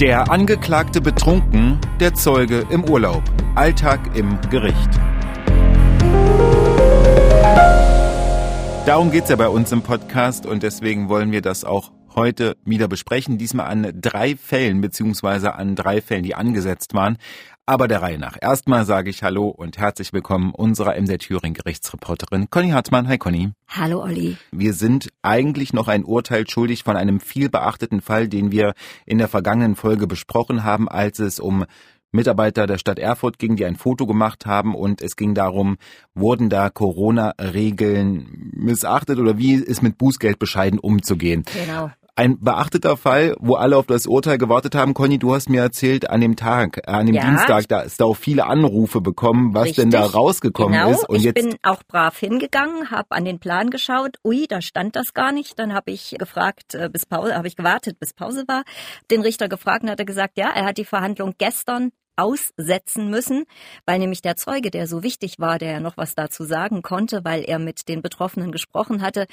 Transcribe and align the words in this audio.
Der 0.00 0.30
Angeklagte 0.30 1.00
betrunken, 1.00 1.80
der 1.98 2.14
Zeuge 2.14 2.64
im 2.70 2.84
Urlaub. 2.84 3.24
Alltag 3.56 4.16
im 4.16 4.38
Gericht. 4.48 4.90
Darum 8.86 9.10
geht's 9.10 9.28
ja 9.28 9.34
bei 9.34 9.48
uns 9.48 9.72
im 9.72 9.82
Podcast 9.82 10.46
und 10.46 10.62
deswegen 10.62 11.08
wollen 11.08 11.32
wir 11.32 11.42
das 11.42 11.64
auch 11.64 11.90
heute 12.14 12.56
wieder 12.64 12.86
besprechen. 12.86 13.38
Diesmal 13.38 13.66
an 13.66 13.92
drei 14.00 14.36
Fällen, 14.36 14.80
beziehungsweise 14.80 15.56
an 15.56 15.74
drei 15.74 16.00
Fällen, 16.00 16.22
die 16.22 16.36
angesetzt 16.36 16.94
waren. 16.94 17.18
Aber 17.68 17.86
der 17.86 18.00
Reihe 18.00 18.18
nach. 18.18 18.38
Erstmal 18.40 18.86
sage 18.86 19.10
ich 19.10 19.22
Hallo 19.22 19.48
und 19.48 19.76
herzlich 19.76 20.14
willkommen 20.14 20.54
unserer 20.54 20.98
MZ 20.98 21.18
Thüringen 21.18 21.52
Gerichtsreporterin 21.52 22.48
Conny 22.48 22.70
Hartmann. 22.70 23.06
Hi 23.08 23.18
Conny. 23.18 23.50
Hallo 23.68 24.02
Olli. 24.02 24.38
Wir 24.52 24.72
sind 24.72 25.10
eigentlich 25.20 25.74
noch 25.74 25.86
ein 25.86 26.06
Urteil 26.06 26.48
schuldig 26.48 26.82
von 26.82 26.96
einem 26.96 27.20
viel 27.20 27.50
beachteten 27.50 28.00
Fall, 28.00 28.26
den 28.26 28.52
wir 28.52 28.72
in 29.04 29.18
der 29.18 29.28
vergangenen 29.28 29.76
Folge 29.76 30.06
besprochen 30.06 30.64
haben, 30.64 30.88
als 30.88 31.18
es 31.18 31.40
um 31.40 31.66
Mitarbeiter 32.10 32.66
der 32.66 32.78
Stadt 32.78 32.98
Erfurt 32.98 33.38
ging, 33.38 33.56
die 33.56 33.66
ein 33.66 33.76
Foto 33.76 34.06
gemacht 34.06 34.46
haben 34.46 34.74
und 34.74 35.02
es 35.02 35.14
ging 35.14 35.34
darum, 35.34 35.76
wurden 36.14 36.48
da 36.48 36.70
Corona-Regeln 36.70 38.50
missachtet 38.54 39.18
oder 39.18 39.36
wie 39.36 39.52
ist 39.56 39.82
mit 39.82 39.98
Bußgeldbescheiden 39.98 40.78
umzugehen? 40.78 41.44
Genau 41.52 41.90
ein 42.18 42.40
beachteter 42.40 42.96
Fall, 42.96 43.36
wo 43.38 43.54
alle 43.54 43.76
auf 43.76 43.86
das 43.86 44.08
Urteil 44.08 44.38
gewartet 44.38 44.74
haben. 44.74 44.92
Conny, 44.92 45.18
du 45.18 45.36
hast 45.36 45.48
mir 45.48 45.62
erzählt, 45.62 46.10
an 46.10 46.20
dem 46.20 46.34
Tag, 46.34 46.78
äh, 46.78 46.90
an 46.90 47.06
dem 47.06 47.14
ja, 47.14 47.24
Dienstag, 47.24 47.68
da 47.68 47.80
ist 47.80 48.00
da 48.00 48.06
auch 48.06 48.16
viele 48.16 48.46
Anrufe 48.46 49.00
bekommen, 49.00 49.54
was 49.54 49.66
richtig, 49.66 49.84
denn 49.84 49.90
da 49.92 50.04
rausgekommen 50.04 50.72
genau. 50.72 50.90
ist. 50.90 51.08
Und 51.08 51.18
ich 51.18 51.22
jetzt 51.22 51.36
bin 51.36 51.54
auch 51.62 51.84
brav 51.84 52.18
hingegangen, 52.18 52.90
habe 52.90 53.12
an 53.12 53.24
den 53.24 53.38
Plan 53.38 53.70
geschaut. 53.70 54.16
Ui, 54.24 54.46
da 54.48 54.60
stand 54.60 54.96
das 54.96 55.14
gar 55.14 55.30
nicht. 55.30 55.60
Dann 55.60 55.72
habe 55.72 55.92
ich 55.92 56.16
gefragt, 56.18 56.74
äh, 56.74 56.90
bis 56.92 57.06
Pause, 57.06 57.36
habe 57.36 57.46
ich 57.46 57.54
gewartet, 57.54 58.00
bis 58.00 58.12
Pause 58.14 58.42
war. 58.48 58.64
Den 59.12 59.20
Richter 59.20 59.48
gefragt 59.48 59.84
und 59.84 59.90
hat 59.90 60.00
er 60.00 60.04
gesagt, 60.04 60.38
ja, 60.38 60.50
er 60.52 60.64
hat 60.64 60.76
die 60.76 60.84
Verhandlung 60.84 61.34
gestern 61.38 61.92
aussetzen 62.18 63.08
müssen, 63.08 63.44
weil 63.86 63.98
nämlich 63.98 64.22
der 64.22 64.36
Zeuge, 64.36 64.70
der 64.70 64.86
so 64.86 65.02
wichtig 65.02 65.38
war, 65.38 65.58
der 65.58 65.72
ja 65.72 65.80
noch 65.80 65.96
was 65.96 66.14
dazu 66.14 66.44
sagen 66.44 66.82
konnte, 66.82 67.24
weil 67.24 67.44
er 67.44 67.58
mit 67.58 67.88
den 67.88 68.02
Betroffenen 68.02 68.52
gesprochen 68.52 69.02
hatte, 69.02 69.26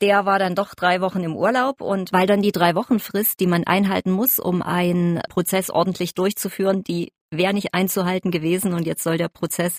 der 0.00 0.26
war 0.26 0.38
dann 0.38 0.54
doch 0.54 0.74
drei 0.74 1.00
Wochen 1.00 1.24
im 1.24 1.34
Urlaub. 1.34 1.80
Und 1.80 2.12
weil 2.12 2.26
dann 2.26 2.42
die 2.42 2.52
drei 2.52 2.74
Wochen 2.74 2.98
Frist, 2.98 3.40
die 3.40 3.46
man 3.46 3.64
einhalten 3.64 4.10
muss, 4.10 4.38
um 4.38 4.62
einen 4.62 5.20
Prozess 5.28 5.70
ordentlich 5.70 6.14
durchzuführen, 6.14 6.84
die 6.84 7.12
wäre 7.30 7.54
nicht 7.54 7.74
einzuhalten 7.74 8.30
gewesen. 8.30 8.74
Und 8.74 8.86
jetzt 8.86 9.02
soll 9.02 9.16
der 9.16 9.28
Prozess 9.28 9.78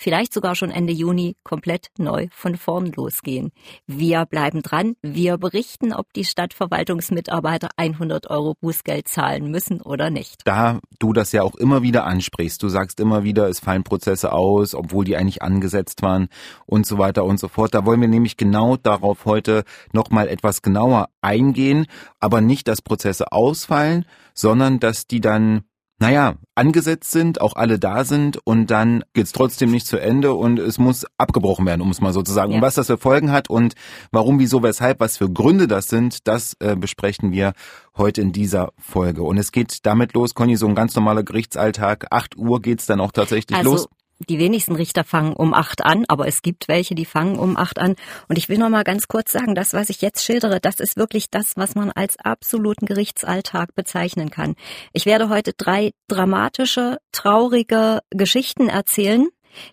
vielleicht 0.00 0.32
sogar 0.32 0.54
schon 0.54 0.70
Ende 0.70 0.92
Juni 0.92 1.36
komplett 1.44 1.88
neu 1.98 2.28
von 2.32 2.56
vorn 2.56 2.90
losgehen. 2.96 3.52
Wir 3.86 4.24
bleiben 4.24 4.62
dran. 4.62 4.94
Wir 5.02 5.36
berichten, 5.36 5.92
ob 5.92 6.12
die 6.14 6.24
Stadtverwaltungsmitarbeiter 6.24 7.68
100 7.76 8.30
Euro 8.30 8.54
Bußgeld 8.60 9.08
zahlen 9.08 9.50
müssen 9.50 9.82
oder 9.82 10.08
nicht. 10.08 10.40
Da 10.46 10.80
du 10.98 11.12
das 11.12 11.32
ja 11.32 11.42
auch 11.42 11.54
immer 11.54 11.82
wieder 11.82 12.04
ansprichst, 12.04 12.62
du 12.62 12.68
sagst 12.68 12.98
immer 12.98 13.24
wieder, 13.24 13.48
es 13.48 13.60
fallen 13.60 13.84
Prozesse 13.84 14.32
aus, 14.32 14.74
obwohl 14.74 15.04
die 15.04 15.16
eigentlich 15.16 15.42
angesetzt 15.42 16.02
waren 16.02 16.28
und 16.64 16.86
so 16.86 16.96
weiter 16.96 17.24
und 17.24 17.38
so 17.38 17.48
fort. 17.48 17.74
Da 17.74 17.84
wollen 17.84 18.00
wir 18.00 18.08
nämlich 18.08 18.38
genau 18.38 18.76
darauf 18.76 19.26
heute 19.26 19.64
nochmal 19.92 20.28
etwas 20.28 20.62
genauer 20.62 21.10
eingehen, 21.20 21.86
aber 22.18 22.40
nicht, 22.40 22.68
dass 22.68 22.80
Prozesse 22.80 23.32
ausfallen, 23.32 24.06
sondern 24.34 24.80
dass 24.80 25.06
die 25.06 25.20
dann 25.20 25.64
naja, 26.00 26.36
angesetzt 26.54 27.10
sind, 27.10 27.42
auch 27.42 27.56
alle 27.56 27.78
da 27.78 28.04
sind 28.04 28.38
und 28.44 28.70
dann 28.70 29.04
geht's 29.12 29.32
trotzdem 29.32 29.70
nicht 29.70 29.86
zu 29.86 29.98
Ende 29.98 30.32
und 30.32 30.58
es 30.58 30.78
muss 30.78 31.04
abgebrochen 31.18 31.66
werden, 31.66 31.82
um 31.82 31.90
es 31.90 32.00
mal 32.00 32.14
so 32.14 32.22
zu 32.22 32.32
sagen. 32.32 32.52
Ja. 32.52 32.56
Und 32.56 32.62
was 32.62 32.74
das 32.74 32.86
für 32.86 32.96
Folgen 32.96 33.30
hat 33.30 33.50
und 33.50 33.74
warum, 34.10 34.38
wieso, 34.38 34.62
weshalb, 34.62 34.98
was 34.98 35.18
für 35.18 35.30
Gründe 35.30 35.68
das 35.68 35.88
sind, 35.88 36.26
das 36.26 36.56
äh, 36.60 36.74
besprechen 36.74 37.32
wir 37.32 37.52
heute 37.98 38.22
in 38.22 38.32
dieser 38.32 38.72
Folge. 38.78 39.22
Und 39.22 39.36
es 39.36 39.52
geht 39.52 39.84
damit 39.84 40.14
los, 40.14 40.34
Conny, 40.34 40.56
so 40.56 40.66
ein 40.66 40.74
ganz 40.74 40.96
normaler 40.96 41.22
Gerichtsalltag. 41.22 42.06
Acht 42.10 42.34
Uhr 42.36 42.62
geht's 42.62 42.86
dann 42.86 43.00
auch 43.00 43.12
tatsächlich 43.12 43.58
also, 43.58 43.72
los 43.72 43.88
die 44.28 44.38
wenigsten 44.38 44.76
Richter 44.76 45.04
fangen 45.04 45.32
um 45.32 45.54
acht 45.54 45.84
an, 45.84 46.04
aber 46.08 46.26
es 46.26 46.42
gibt 46.42 46.68
welche, 46.68 46.94
die 46.94 47.04
fangen 47.04 47.38
um 47.38 47.56
acht 47.56 47.78
an. 47.78 47.96
Und 48.28 48.38
ich 48.38 48.48
will 48.48 48.58
noch 48.58 48.68
mal 48.68 48.84
ganz 48.84 49.08
kurz 49.08 49.32
sagen, 49.32 49.54
das, 49.54 49.72
was 49.72 49.90
ich 49.90 50.02
jetzt 50.02 50.24
schildere, 50.24 50.60
das 50.60 50.80
ist 50.80 50.96
wirklich 50.96 51.30
das, 51.30 51.56
was 51.56 51.74
man 51.74 51.90
als 51.90 52.18
absoluten 52.18 52.86
Gerichtsalltag 52.86 53.74
bezeichnen 53.74 54.30
kann. 54.30 54.54
Ich 54.92 55.06
werde 55.06 55.28
heute 55.28 55.52
drei 55.56 55.92
dramatische, 56.08 56.98
traurige 57.12 58.00
Geschichten 58.10 58.68
erzählen, 58.68 59.28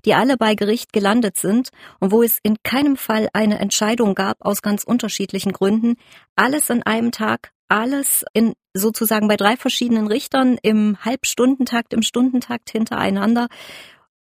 die 0.05 0.13
alle 0.13 0.37
bei 0.37 0.55
Gericht 0.55 0.93
gelandet 0.93 1.37
sind 1.37 1.69
und 1.99 2.11
wo 2.11 2.23
es 2.23 2.39
in 2.41 2.57
keinem 2.63 2.97
Fall 2.97 3.29
eine 3.33 3.59
Entscheidung 3.59 4.15
gab 4.15 4.37
aus 4.39 4.61
ganz 4.61 4.83
unterschiedlichen 4.83 5.51
Gründen. 5.51 5.95
Alles 6.35 6.71
an 6.71 6.83
einem 6.83 7.11
Tag, 7.11 7.51
alles 7.67 8.25
in 8.33 8.53
sozusagen 8.73 9.27
bei 9.27 9.37
drei 9.37 9.57
verschiedenen 9.57 10.07
Richtern 10.07 10.57
im 10.61 10.97
Halbstundentakt, 11.03 11.93
im 11.93 12.01
Stundentakt 12.01 12.69
hintereinander. 12.69 13.47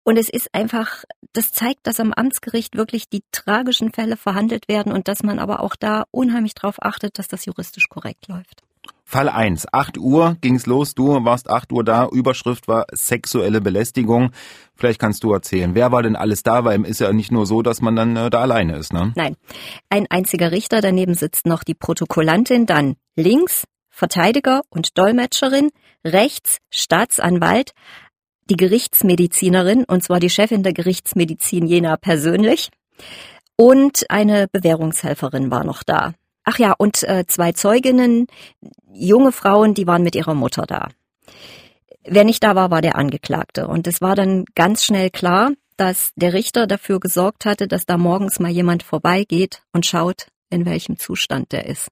Und 0.06 0.18
es 0.18 0.30
ist 0.30 0.54
einfach, 0.54 1.04
das 1.34 1.52
zeigt, 1.52 1.88
dass 1.88 2.00
am 2.00 2.14
Amtsgericht 2.14 2.78
wirklich 2.78 3.10
die 3.10 3.24
tragischen 3.32 3.92
Fälle 3.92 4.18
verhandelt 4.18 4.68
werden 4.68 4.94
und 4.94 5.08
dass 5.08 5.24
man 5.24 5.40
aber 5.40 5.62
auch 5.62 5.76
da 5.76 6.06
unheimlich 6.12 6.54
darauf 6.54 6.76
achtet, 6.82 7.18
dass 7.18 7.28
das 7.28 7.46
juristisch 7.46 7.90
korrekt 7.90 8.28
läuft. 8.28 8.62
Fall 9.04 9.30
1, 9.30 9.68
8 9.72 9.98
Uhr 9.98 10.38
ging's 10.42 10.68
los, 10.68 10.94
du 10.94 11.26
warst 11.26 11.50
8 11.50 11.72
Uhr 11.72 11.84
da, 11.84 12.08
Überschrift 12.08 12.68
war 12.68 12.86
sexuelle 12.92 13.62
Belästigung. 13.62 14.32
Vielleicht 14.76 15.00
kannst 15.00 15.24
du 15.24 15.34
erzählen, 15.34 15.74
wer 15.74 15.92
war 15.92 16.04
denn 16.04 16.16
alles 16.16 16.44
da, 16.44 16.66
weil 16.66 16.86
ist 16.86 17.00
ja 17.00 17.12
nicht 17.12 17.32
nur 17.32 17.48
so, 17.48 17.64
dass 17.64 17.82
man 17.82 17.96
dann 17.96 18.16
äh, 18.16 18.30
da 18.30 18.42
alleine 18.42 18.76
ist, 18.78 18.94
ne? 18.94 19.12
Nein, 19.16 19.36
ein 19.90 20.06
einziger 20.10 20.52
Richter, 20.52 20.82
daneben 20.82 21.16
sitzt 21.16 21.48
noch 21.48 21.64
die 21.64 21.74
Protokollantin, 21.76 22.68
dann 22.68 22.96
links 23.16 23.66
Verteidiger 23.90 24.62
und 24.70 24.98
Dolmetscherin, 24.98 25.72
rechts 26.04 26.58
Staatsanwalt, 26.70 27.72
die 28.50 28.58
Gerichtsmedizinerin, 28.58 29.84
und 29.86 30.04
zwar 30.04 30.20
die 30.20 30.30
Chefin 30.30 30.64
der 30.64 30.74
Gerichtsmedizin 30.74 31.66
Jena 31.66 31.98
persönlich. 31.98 32.70
Und 33.58 34.06
eine 34.10 34.48
Bewährungshelferin 34.48 35.50
war 35.50 35.64
noch 35.64 35.84
da. 35.84 36.14
Ach 36.44 36.60
ja, 36.60 36.74
und 36.78 37.04
äh, 37.04 37.26
zwei 37.28 37.54
Zeuginnen, 37.54 38.28
junge 38.94 39.32
Frauen, 39.32 39.74
die 39.74 39.88
waren 39.88 40.04
mit 40.04 40.16
ihrer 40.16 40.36
Mutter 40.36 40.66
da. 40.68 40.90
Wer 42.04 42.24
nicht 42.24 42.44
da 42.44 42.56
war, 42.56 42.70
war 42.70 42.82
der 42.82 42.96
Angeklagte. 42.96 43.68
Und 43.68 43.88
es 43.88 44.00
war 44.00 44.16
dann 44.16 44.46
ganz 44.54 44.84
schnell 44.84 45.10
klar, 45.10 45.52
dass 45.78 46.12
der 46.16 46.34
Richter 46.34 46.68
dafür 46.68 47.00
gesorgt 47.00 47.46
hatte, 47.46 47.68
dass 47.68 47.86
da 47.86 47.98
morgens 47.98 48.40
mal 48.40 48.52
jemand 48.52 48.84
vorbeigeht 48.84 49.64
und 49.74 49.86
schaut, 49.86 50.28
in 50.50 50.66
welchem 50.66 51.00
Zustand 51.00 51.52
der 51.52 51.66
ist. 51.66 51.90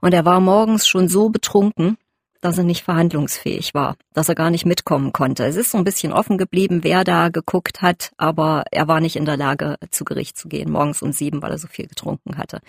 Und 0.00 0.12
er 0.12 0.24
war 0.24 0.40
morgens 0.40 0.86
schon 0.86 1.08
so 1.08 1.30
betrunken, 1.30 1.96
dass 2.40 2.58
er 2.58 2.64
nicht 2.64 2.84
verhandlungsfähig 2.84 3.74
war, 3.74 3.96
dass 4.12 4.28
er 4.28 4.34
gar 4.34 4.50
nicht 4.50 4.66
mitkommen 4.66 5.12
konnte. 5.12 5.44
Es 5.44 5.56
ist 5.56 5.70
so 5.70 5.78
ein 5.78 5.84
bisschen 5.84 6.12
offen 6.12 6.38
geblieben, 6.38 6.80
wer 6.82 7.04
da 7.04 7.28
geguckt 7.28 7.82
hat, 7.82 8.12
aber 8.16 8.64
er 8.70 8.88
war 8.88 9.00
nicht 9.00 9.16
in 9.16 9.24
der 9.24 9.36
Lage, 9.36 9.76
zu 9.90 10.04
Gericht 10.04 10.36
zu 10.36 10.48
gehen, 10.48 10.70
morgens 10.70 11.02
um 11.02 11.12
sieben, 11.12 11.42
weil 11.42 11.50
er 11.50 11.58
so 11.58 11.68
viel 11.68 11.86
getrunken 11.86 12.38
hatte. 12.38 12.60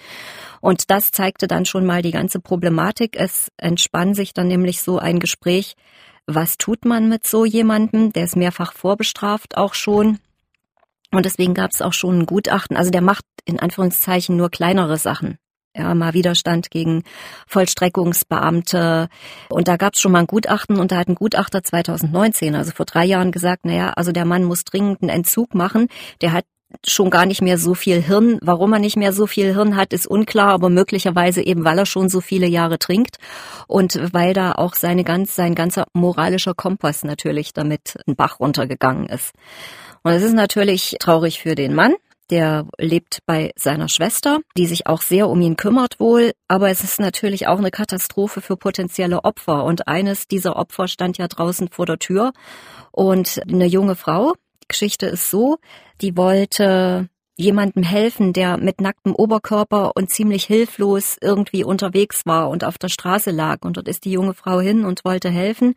Und 0.61 0.89
das 0.89 1.11
zeigte 1.11 1.47
dann 1.47 1.65
schon 1.65 1.85
mal 1.85 2.01
die 2.01 2.11
ganze 2.11 2.39
Problematik. 2.39 3.15
Es 3.15 3.49
entspann 3.57 4.13
sich 4.13 4.33
dann 4.33 4.47
nämlich 4.47 4.81
so 4.81 4.99
ein 4.99 5.19
Gespräch, 5.19 5.75
was 6.25 6.57
tut 6.57 6.85
man 6.85 7.09
mit 7.09 7.25
so 7.25 7.45
jemandem? 7.45 8.13
Der 8.13 8.25
ist 8.25 8.35
mehrfach 8.35 8.73
vorbestraft 8.73 9.57
auch 9.57 9.73
schon. 9.73 10.19
Und 11.11 11.25
deswegen 11.25 11.55
gab 11.55 11.71
es 11.71 11.81
auch 11.81 11.93
schon 11.93 12.19
ein 12.19 12.25
Gutachten. 12.27 12.77
Also 12.77 12.91
der 12.91 13.01
macht 13.01 13.25
in 13.45 13.59
Anführungszeichen 13.59 14.37
nur 14.37 14.49
kleinere 14.51 14.97
Sachen 14.97 15.39
ja, 15.75 15.93
mal 15.93 16.13
Widerstand 16.13 16.71
gegen 16.71 17.03
Vollstreckungsbeamte. 17.47 19.09
Und 19.49 19.67
da 19.67 19.77
gab 19.77 19.93
es 19.95 20.01
schon 20.01 20.11
mal 20.11 20.19
ein 20.19 20.27
Gutachten 20.27 20.79
und 20.79 20.91
da 20.91 20.97
hat 20.97 21.07
ein 21.07 21.15
Gutachter 21.15 21.63
2019, 21.63 22.55
also 22.55 22.71
vor 22.71 22.85
drei 22.85 23.05
Jahren, 23.05 23.31
gesagt, 23.31 23.65
naja, 23.65 23.91
also 23.95 24.11
der 24.11 24.25
Mann 24.25 24.43
muss 24.43 24.63
dringend 24.63 25.01
einen 25.01 25.09
Entzug 25.09 25.53
machen. 25.53 25.87
Der 26.21 26.33
hat 26.33 26.45
schon 26.85 27.09
gar 27.09 27.25
nicht 27.25 27.41
mehr 27.41 27.57
so 27.57 27.73
viel 27.73 28.01
Hirn. 28.01 28.37
Warum 28.41 28.73
er 28.73 28.79
nicht 28.79 28.95
mehr 28.95 29.11
so 29.11 29.25
viel 29.27 29.53
Hirn 29.53 29.75
hat, 29.75 29.91
ist 29.93 30.07
unklar, 30.07 30.49
aber 30.49 30.69
möglicherweise 30.69 31.41
eben, 31.41 31.63
weil 31.65 31.79
er 31.79 31.85
schon 31.85 32.09
so 32.09 32.21
viele 32.21 32.47
Jahre 32.47 32.77
trinkt 32.77 33.17
und 33.67 33.99
weil 34.13 34.33
da 34.33 34.51
auch 34.51 34.75
seine 34.75 35.03
ganz, 35.03 35.35
sein 35.35 35.55
ganzer 35.55 35.87
moralischer 35.93 36.53
Kompass 36.53 37.03
natürlich 37.03 37.53
damit 37.53 37.97
ein 38.07 38.15
Bach 38.15 38.39
runtergegangen 38.39 39.07
ist. 39.07 39.33
Und 40.03 40.11
es 40.13 40.23
ist 40.23 40.33
natürlich 40.33 40.95
traurig 40.99 41.41
für 41.41 41.55
den 41.55 41.73
Mann, 41.73 41.95
der 42.29 42.67
lebt 42.77 43.19
bei 43.25 43.51
seiner 43.55 43.89
Schwester, 43.89 44.39
die 44.57 44.67
sich 44.67 44.87
auch 44.87 45.01
sehr 45.01 45.29
um 45.29 45.41
ihn 45.41 45.57
kümmert 45.57 45.99
wohl. 45.99 46.33
Aber 46.47 46.69
es 46.69 46.83
ist 46.83 46.99
natürlich 46.99 47.47
auch 47.47 47.57
eine 47.57 47.71
Katastrophe 47.71 48.41
für 48.41 48.57
potenzielle 48.57 49.23
Opfer. 49.23 49.63
Und 49.63 49.87
eines 49.87 50.27
dieser 50.27 50.55
Opfer 50.55 50.87
stand 50.87 51.17
ja 51.17 51.27
draußen 51.27 51.69
vor 51.69 51.85
der 51.85 51.99
Tür. 51.99 52.33
Und 52.91 53.41
eine 53.49 53.65
junge 53.65 53.95
Frau, 53.95 54.33
die 54.63 54.67
Geschichte 54.67 55.07
ist 55.07 55.29
so, 55.29 55.57
die 56.01 56.15
wollte 56.15 57.09
jemandem 57.39 57.83
helfen, 57.83 58.33
der 58.33 58.57
mit 58.57 58.81
nacktem 58.81 59.15
Oberkörper 59.15 59.95
und 59.95 60.09
ziemlich 60.09 60.43
hilflos 60.43 61.17
irgendwie 61.21 61.63
unterwegs 61.63 62.25
war 62.25 62.49
und 62.49 62.65
auf 62.65 62.77
der 62.77 62.89
Straße 62.89 63.31
lag. 63.31 63.59
Und 63.61 63.77
dort 63.77 63.87
ist 63.87 64.03
die 64.03 64.11
junge 64.11 64.33
Frau 64.33 64.59
hin 64.59 64.83
und 64.83 65.05
wollte 65.05 65.29
helfen. 65.29 65.75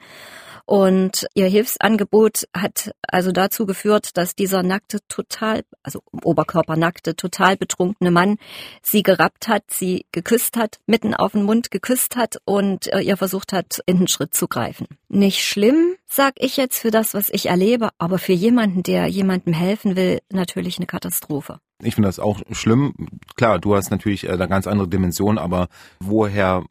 Und 0.64 1.26
ihr 1.34 1.46
Hilfsangebot 1.46 2.48
hat 2.56 2.92
also 3.02 3.32
dazu 3.32 3.66
geführt, 3.66 4.16
dass 4.16 4.34
dieser 4.34 4.62
nackte, 4.62 4.98
total, 5.08 5.62
also 5.82 6.02
oberkörpernackte, 6.22 7.16
total 7.16 7.56
betrunkene 7.56 8.10
Mann 8.10 8.38
sie 8.80 9.02
gerappt 9.02 9.48
hat, 9.48 9.64
sie 9.68 10.06
geküsst 10.12 10.56
hat, 10.56 10.78
mitten 10.86 11.14
auf 11.14 11.32
den 11.32 11.44
Mund 11.44 11.70
geküsst 11.70 12.16
hat 12.16 12.38
und 12.44 12.92
äh, 12.92 13.00
ihr 13.00 13.16
versucht 13.16 13.52
hat, 13.52 13.80
in 13.86 13.98
den 13.98 14.08
Schritt 14.08 14.34
zu 14.34 14.48
greifen. 14.48 14.86
Nicht 15.08 15.44
schlimm, 15.44 15.96
sag 16.14 16.34
ich 16.36 16.56
jetzt 16.56 16.78
für 16.78 16.90
das, 16.90 17.14
was 17.14 17.30
ich 17.30 17.46
erlebe, 17.46 17.90
aber 17.98 18.18
für 18.18 18.32
jemanden, 18.32 18.82
der 18.82 19.06
jemandem 19.06 19.54
helfen 19.54 19.96
will, 19.96 20.20
natürlich 20.30 20.78
eine 20.78 20.86
Katastrophe. 20.86 21.58
Ich 21.82 21.94
finde 21.94 22.08
das 22.08 22.18
auch 22.18 22.40
schlimm. 22.50 22.94
Klar, 23.34 23.58
du 23.58 23.74
hast 23.74 23.90
natürlich 23.90 24.24
äh, 24.24 24.32
eine 24.32 24.48
ganz 24.48 24.66
andere 24.66 24.88
Dimension, 24.88 25.38
aber 25.38 25.68
woher 26.00 26.64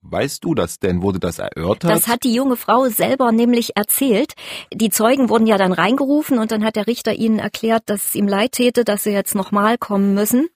Weißt 0.00 0.44
du 0.44 0.54
das 0.54 0.78
denn? 0.78 1.02
Wurde 1.02 1.18
das 1.18 1.40
erörtert? 1.40 1.90
Das 1.90 2.06
hat 2.06 2.22
die 2.22 2.32
junge 2.32 2.56
Frau 2.56 2.88
selber 2.88 3.32
nämlich 3.32 3.76
erzählt. 3.76 4.34
Die 4.72 4.90
Zeugen 4.90 5.28
wurden 5.28 5.48
ja 5.48 5.58
dann 5.58 5.72
reingerufen 5.72 6.38
und 6.38 6.52
dann 6.52 6.64
hat 6.64 6.76
der 6.76 6.86
Richter 6.86 7.14
ihnen 7.14 7.40
erklärt, 7.40 7.82
dass 7.86 8.06
es 8.06 8.14
ihm 8.14 8.28
leid 8.28 8.52
täte, 8.52 8.84
dass 8.84 9.02
sie 9.02 9.10
jetzt 9.10 9.34
nochmal 9.34 9.76
kommen 9.76 10.14
müssen, 10.14 10.48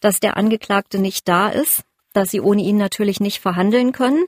dass 0.00 0.20
der 0.20 0.36
Angeklagte 0.36 0.98
nicht 0.98 1.26
da 1.26 1.48
ist 1.48 1.82
dass 2.12 2.30
sie 2.30 2.40
ohne 2.40 2.62
ihn 2.62 2.76
natürlich 2.76 3.20
nicht 3.20 3.40
verhandeln 3.40 3.92
können. 3.92 4.24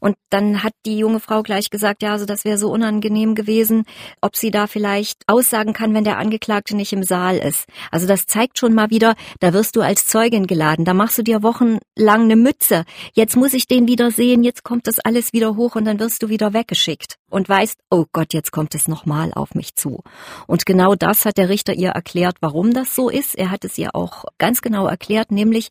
Und 0.00 0.16
dann 0.30 0.62
hat 0.62 0.72
die 0.84 0.98
junge 0.98 1.20
Frau 1.20 1.42
gleich 1.42 1.70
gesagt, 1.70 2.02
ja, 2.02 2.12
also 2.12 2.26
das 2.26 2.44
wäre 2.44 2.58
so 2.58 2.70
unangenehm 2.70 3.34
gewesen, 3.34 3.84
ob 4.20 4.36
sie 4.36 4.50
da 4.50 4.66
vielleicht 4.66 5.22
aussagen 5.26 5.72
kann, 5.72 5.94
wenn 5.94 6.04
der 6.04 6.18
Angeklagte 6.18 6.76
nicht 6.76 6.92
im 6.92 7.02
Saal 7.02 7.38
ist. 7.38 7.66
Also 7.90 8.06
das 8.06 8.26
zeigt 8.26 8.58
schon 8.58 8.74
mal 8.74 8.90
wieder, 8.90 9.14
da 9.40 9.52
wirst 9.52 9.76
du 9.76 9.80
als 9.80 10.06
Zeugin 10.06 10.46
geladen, 10.46 10.84
da 10.84 10.94
machst 10.94 11.18
du 11.18 11.22
dir 11.22 11.42
wochenlang 11.42 11.80
eine 12.22 12.36
Mütze. 12.36 12.84
Jetzt 13.12 13.36
muss 13.36 13.54
ich 13.54 13.66
den 13.66 13.88
wieder 13.88 14.10
sehen, 14.10 14.42
jetzt 14.42 14.64
kommt 14.64 14.86
das 14.86 14.98
alles 15.00 15.32
wieder 15.32 15.56
hoch 15.56 15.76
und 15.76 15.84
dann 15.84 16.00
wirst 16.00 16.22
du 16.22 16.28
wieder 16.28 16.52
weggeschickt 16.52 17.16
und 17.30 17.48
weißt, 17.48 17.78
oh 17.90 18.04
Gott, 18.12 18.32
jetzt 18.32 18.52
kommt 18.52 18.74
es 18.74 18.88
nochmal 18.88 19.32
auf 19.34 19.54
mich 19.54 19.74
zu. 19.74 20.02
Und 20.46 20.66
genau 20.66 20.94
das 20.94 21.24
hat 21.24 21.38
der 21.38 21.48
Richter 21.48 21.74
ihr 21.74 21.90
erklärt, 21.90 22.36
warum 22.40 22.72
das 22.72 22.94
so 22.94 23.08
ist. 23.08 23.34
Er 23.34 23.50
hat 23.50 23.64
es 23.64 23.78
ihr 23.78 23.94
auch 23.94 24.24
ganz 24.38 24.62
genau 24.62 24.86
erklärt, 24.86 25.30
nämlich 25.30 25.70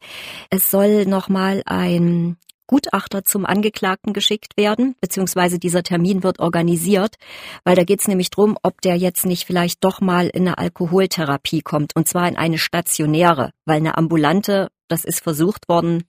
es 0.50 0.70
soll 0.70 1.06
nochmal 1.06 1.64
ein 1.66 2.38
Gutachter 2.68 3.24
zum 3.24 3.46
Angeklagten 3.46 4.14
geschickt 4.14 4.58
werden, 4.58 4.96
beziehungsweise 5.00 5.60
dieser 5.60 5.84
Termin 5.84 6.24
wird 6.24 6.40
organisiert, 6.40 7.16
weil 7.64 7.76
da 7.76 7.84
geht 7.84 8.02
es 8.02 8.08
nämlich 8.08 8.32
drum, 8.32 8.58
ob 8.64 8.82
der 8.82 8.96
jetzt 8.96 9.26
nicht 9.26 9.46
vielleicht 9.46 9.84
doch 9.84 10.02
mal 10.02 10.28
in 10.28 10.48
eine 10.48 10.58
Alkoholtherapie 10.58 11.62
kommt, 11.62 11.96
und 11.96 12.08
zwar 12.08 12.28
in 12.28 12.38
eine 12.38 12.58
stationäre, 12.58 13.52
weil 13.66 13.78
eine 13.78 13.98
ambulante, 13.98 14.70
das 14.88 15.06
ist 15.06 15.22
versucht 15.22 15.70
worden, 15.70 16.04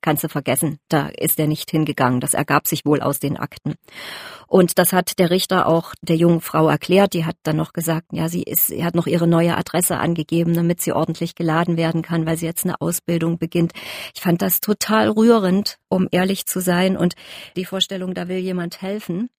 kannst 0.00 0.24
du 0.24 0.28
vergessen, 0.28 0.78
da 0.88 1.08
ist 1.08 1.38
er 1.38 1.46
nicht 1.46 1.70
hingegangen. 1.70 2.20
Das 2.20 2.34
ergab 2.34 2.66
sich 2.66 2.84
wohl 2.84 3.00
aus 3.00 3.18
den 3.18 3.36
Akten. 3.36 3.74
Und 4.46 4.78
das 4.78 4.92
hat 4.92 5.18
der 5.18 5.30
Richter 5.30 5.66
auch 5.66 5.94
der 6.02 6.16
jungen 6.16 6.40
Frau 6.40 6.68
erklärt. 6.68 7.14
Die 7.14 7.24
hat 7.24 7.36
dann 7.42 7.56
noch 7.56 7.72
gesagt, 7.72 8.06
ja, 8.12 8.28
sie 8.28 8.42
ist, 8.42 8.66
sie 8.66 8.84
hat 8.84 8.94
noch 8.94 9.06
ihre 9.06 9.26
neue 9.26 9.56
Adresse 9.56 9.98
angegeben, 9.98 10.54
damit 10.54 10.80
sie 10.80 10.92
ordentlich 10.92 11.34
geladen 11.34 11.76
werden 11.76 12.02
kann, 12.02 12.26
weil 12.26 12.36
sie 12.36 12.46
jetzt 12.46 12.64
eine 12.64 12.80
Ausbildung 12.80 13.38
beginnt. 13.38 13.72
Ich 14.14 14.22
fand 14.22 14.42
das 14.42 14.60
total 14.60 15.08
rührend, 15.08 15.78
um 15.88 16.08
ehrlich 16.10 16.46
zu 16.46 16.60
sein. 16.60 16.96
Und 16.96 17.14
die 17.56 17.64
Vorstellung, 17.64 18.14
da 18.14 18.28
will 18.28 18.38
jemand 18.38 18.82
helfen 18.82 19.30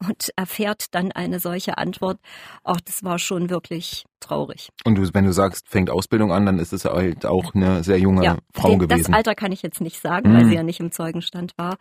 und 0.00 0.30
erfährt 0.36 0.94
dann 0.94 1.12
eine 1.12 1.40
solche 1.40 1.78
Antwort. 1.78 2.18
Auch 2.62 2.80
das 2.80 3.04
war 3.04 3.18
schon 3.18 3.50
wirklich 3.50 4.04
traurig. 4.20 4.70
Und 4.84 4.96
du, 4.96 5.08
wenn 5.12 5.24
du 5.24 5.32
sagst, 5.32 5.68
fängt 5.68 5.90
Ausbildung 5.90 6.32
an, 6.32 6.46
dann 6.46 6.58
ist 6.58 6.72
es 6.72 6.84
halt 6.84 7.26
auch 7.26 7.54
eine 7.54 7.84
sehr 7.84 7.98
junge 7.98 8.24
ja, 8.24 8.38
Frau 8.54 8.70
den, 8.70 8.78
gewesen. 8.78 9.12
Das 9.12 9.16
Alter 9.16 9.34
kann 9.34 9.52
ich 9.52 9.62
jetzt 9.62 9.80
nicht 9.80 10.00
sagen, 10.00 10.30
mhm. 10.30 10.36
weil 10.36 10.44
sie 10.46 10.54
ja 10.54 10.62
nicht 10.62 10.80
im 10.80 10.92
Zeugenstand 10.92 11.52
war. 11.56 11.76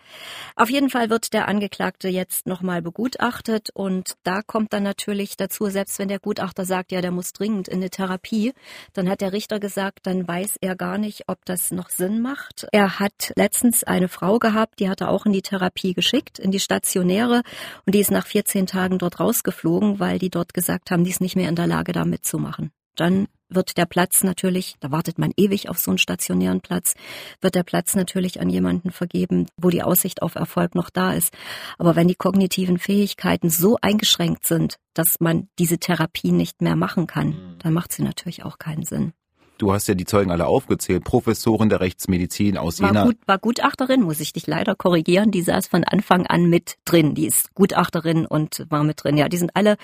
Auf 0.56 0.70
jeden 0.70 0.90
Fall 0.90 1.10
wird 1.10 1.34
der 1.34 1.48
Angeklagte 1.48 2.10
jetzt 2.10 2.46
nochmal 2.46 2.82
begutachtet 2.82 3.70
und 3.74 4.16
da 4.24 4.42
kommt 4.42 4.74
dann 4.74 4.84
natürlich 4.84 5.38
dazu, 5.38 5.68
selbst 5.68 6.00
wenn 6.00 6.10
der 6.10 6.20
Gutachter 6.20 6.66
sagt, 6.66 6.92
ja, 6.92 7.02
der 7.02 7.12
muss 7.12 7.34
dringend 7.34 7.68
in 7.68 7.78
eine 7.78 7.90
Therapie, 7.90 8.54
dann 8.94 9.10
hat 9.10 9.22
der 9.22 9.32
Richter 9.32 9.60
gesagt, 9.60 10.00
dann 10.04 10.28
weiß 10.28 10.58
er 10.62 10.76
gar 10.76 10.98
nicht, 10.98 11.24
ob 11.28 11.46
das 11.46 11.72
noch 11.72 11.90
Sinn 11.90 12.22
macht. 12.22 12.68
Er 12.72 13.00
hat 13.00 13.32
letztens 13.36 13.84
eine 13.84 14.10
Frau 14.10 14.40
gehabt, 14.40 14.80
die 14.80 14.90
hat 14.90 15.02
er 15.02 15.10
auch 15.10 15.26
in 15.26 15.32
die 15.32 15.42
Therapie 15.42 15.94
geschickt, 15.94 16.40
in 16.40 16.52
die 16.52 16.60
stationäre 16.60 17.44
und 17.86 17.96
die 17.96 18.03
ist 18.04 18.12
nach 18.12 18.28
14 18.28 18.68
Tagen 18.68 19.00
dort 19.00 19.20
rausgeflogen, 19.20 20.00
weil 20.00 20.20
die 20.20 20.30
dort 20.30 20.54
gesagt 20.54 20.92
haben, 20.92 21.04
die 21.04 21.10
ist 21.10 21.22
nicht 21.22 21.36
mehr 21.36 21.50
in 21.50 21.56
der 21.56 21.68
Lage, 21.68 21.94
damit 21.94 22.26
zu 22.26 22.38
machen. 22.38 22.72
Dann 22.96 23.28
wird 23.50 23.78
der 23.78 23.86
Platz 23.86 24.24
natürlich, 24.24 24.76
da 24.82 24.92
wartet 24.92 25.18
man 25.18 25.32
ewig 25.38 25.70
auf 25.70 25.80
so 25.80 25.92
einen 25.92 25.98
stationären 25.98 26.62
Platz, 26.62 26.96
wird 27.40 27.56
der 27.56 27.64
Platz 27.64 27.96
natürlich 27.96 28.42
an 28.42 28.50
jemanden 28.50 28.92
vergeben, 28.92 29.48
wo 29.58 29.70
die 29.70 29.84
Aussicht 29.84 30.22
auf 30.22 30.36
Erfolg 30.36 30.76
noch 30.76 30.90
da 30.90 31.14
ist. 31.14 31.34
Aber 31.78 31.96
wenn 31.96 32.08
die 32.08 32.16
kognitiven 32.16 32.78
Fähigkeiten 32.78 33.50
so 33.50 33.78
eingeschränkt 33.82 34.46
sind, 34.46 34.76
dass 34.94 35.20
man 35.20 35.48
diese 35.60 35.78
Therapie 35.78 36.32
nicht 36.32 36.62
mehr 36.62 36.76
machen 36.76 37.08
kann, 37.08 37.28
mhm. 37.30 37.60
dann 37.60 37.74
macht 37.74 37.94
sie 37.94 38.04
natürlich 38.04 38.44
auch 38.44 38.58
keinen 38.58 38.84
Sinn. 38.84 39.14
Du 39.58 39.72
hast 39.72 39.88
ja 39.88 39.94
die 39.94 40.06
Zeugen 40.06 40.32
alle 40.32 40.48
aufgezählt. 40.48 41.04
Professorin 41.04 41.70
der 41.70 41.80
Rechtsmedizin 41.80 42.58
aus 42.58 42.82
war 42.82 42.90
Jena. 42.90 43.04
Gut, 43.06 43.18
war 43.26 43.38
Gutachterin, 43.38 44.02
muss 44.02 44.20
ich 44.20 44.34
dich 44.34 44.48
leider 44.48 44.76
korrigieren. 44.76 45.32
Die 45.32 45.42
saß 45.42 45.68
von 45.68 45.84
Anfang 45.84 46.26
an 46.28 46.50
mit 46.50 46.76
drin. 46.86 47.16
Die 47.16 47.26
ist 47.28 47.54
Gutachterin 47.54 48.26
und 48.26 48.66
war 48.70 48.84
mit 48.84 49.04
drin. 49.04 49.18
Ja, 49.18 49.30
die 49.30 49.38
sind 49.38 49.56
alle, 49.56 49.78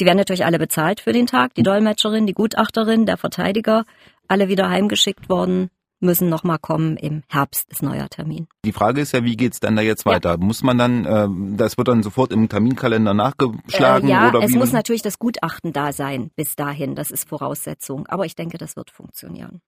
die 0.00 0.04
werden 0.04 0.18
natürlich 0.18 0.44
alle 0.44 0.58
bezahlt 0.58 1.00
für 1.00 1.12
den 1.12 1.26
Tag. 1.26 1.54
Die 1.54 1.62
Dolmetscherin, 1.62 2.26
die 2.26 2.34
Gutachterin, 2.34 3.06
der 3.06 3.16
Verteidiger, 3.16 3.84
alle 4.28 4.48
wieder 4.48 4.68
heimgeschickt 4.68 5.28
worden 5.28 5.70
müssen 6.02 6.28
nochmal 6.28 6.58
kommen. 6.58 6.96
Im 6.96 7.22
Herbst 7.28 7.70
ist 7.70 7.82
neuer 7.82 8.08
Termin. 8.08 8.48
Die 8.64 8.72
Frage 8.72 9.00
ist 9.00 9.12
ja, 9.12 9.24
wie 9.24 9.36
geht's 9.36 9.60
dann 9.60 9.76
da 9.76 9.82
jetzt 9.82 10.04
weiter? 10.04 10.32
Ja. 10.32 10.36
Muss 10.36 10.62
man 10.62 10.78
dann, 10.78 11.04
äh, 11.04 11.28
das 11.56 11.78
wird 11.78 11.88
dann 11.88 12.02
sofort 12.02 12.32
im 12.32 12.48
Terminkalender 12.48 13.14
nachgeschlagen? 13.14 14.08
Äh, 14.08 14.12
ja, 14.12 14.28
oder 14.28 14.42
es 14.42 14.52
muss 14.52 14.72
natürlich 14.72 15.02
das 15.02 15.18
Gutachten 15.18 15.72
da 15.72 15.92
sein 15.92 16.30
bis 16.36 16.56
dahin. 16.56 16.94
Das 16.94 17.10
ist 17.10 17.28
Voraussetzung. 17.28 18.06
Aber 18.08 18.26
ich 18.26 18.34
denke, 18.34 18.58
das 18.58 18.76
wird 18.76 18.90
funktionieren 18.90 19.60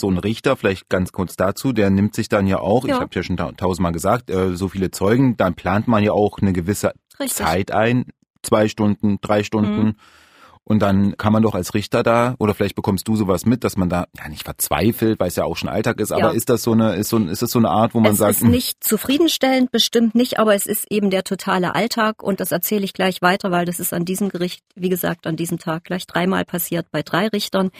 so 0.00 0.10
ein 0.10 0.18
Richter, 0.18 0.56
vielleicht 0.56 0.88
ganz 0.88 1.12
kurz 1.12 1.36
dazu, 1.36 1.72
der 1.72 1.88
nimmt 1.90 2.14
sich 2.14 2.28
dann 2.28 2.46
ja 2.46 2.58
auch, 2.58 2.84
ja. 2.86 2.94
ich 2.94 3.00
habe 3.00 3.14
ja 3.14 3.22
schon 3.22 3.36
tausendmal 3.36 3.92
gesagt, 3.92 4.30
äh, 4.30 4.56
so 4.56 4.68
viele 4.68 4.90
Zeugen, 4.90 5.36
dann 5.36 5.54
plant 5.54 5.86
man 5.86 6.02
ja 6.02 6.12
auch 6.12 6.38
eine 6.40 6.52
gewisse 6.52 6.92
Richtig. 7.20 7.36
Zeit 7.36 7.70
ein, 7.70 8.06
zwei 8.42 8.68
Stunden, 8.68 9.18
drei 9.20 9.44
Stunden. 9.44 9.84
Mhm. 9.84 9.94
Und 10.64 10.80
dann 10.80 11.16
kann 11.16 11.32
man 11.32 11.42
doch 11.42 11.54
als 11.54 11.74
Richter 11.74 12.02
da, 12.02 12.36
oder 12.38 12.54
vielleicht 12.54 12.76
bekommst 12.76 13.08
du 13.08 13.16
sowas 13.16 13.46
mit, 13.46 13.64
dass 13.64 13.76
man 13.76 13.88
da 13.88 14.06
ja 14.16 14.28
nicht 14.28 14.44
verzweifelt, 14.44 15.18
weil 15.18 15.28
es 15.28 15.36
ja 15.36 15.44
auch 15.44 15.56
schon 15.56 15.68
Alltag 15.68 15.98
ist, 15.98 16.12
aber 16.12 16.34
ist 16.34 16.48
das 16.48 16.62
so 16.62 16.72
eine, 16.72 16.94
ist 16.94 17.08
so, 17.08 17.18
ist 17.18 17.42
das 17.42 17.50
so 17.50 17.58
eine 17.58 17.68
Art, 17.68 17.94
wo 17.94 18.00
man 18.00 18.12
es 18.12 18.18
sagt. 18.18 18.30
Es 18.30 18.36
ist 18.38 18.42
hm. 18.44 18.50
nicht 18.50 18.84
zufriedenstellend, 18.84 19.72
bestimmt 19.72 20.14
nicht, 20.14 20.38
aber 20.38 20.54
es 20.54 20.66
ist 20.66 20.90
eben 20.90 21.10
der 21.10 21.24
totale 21.24 21.74
Alltag 21.74 22.22
und 22.22 22.38
das 22.38 22.52
erzähle 22.52 22.84
ich 22.84 22.92
gleich 22.92 23.22
weiter, 23.22 23.50
weil 23.50 23.64
das 23.64 23.80
ist 23.80 23.92
an 23.92 24.04
diesem 24.04 24.28
Gericht, 24.28 24.62
wie 24.76 24.88
gesagt, 24.88 25.26
an 25.26 25.36
diesem 25.36 25.58
Tag 25.58 25.84
gleich 25.84 26.06
dreimal 26.06 26.44
passiert 26.44 26.86
bei 26.92 27.02
drei 27.02 27.26
Richtern 27.28 27.70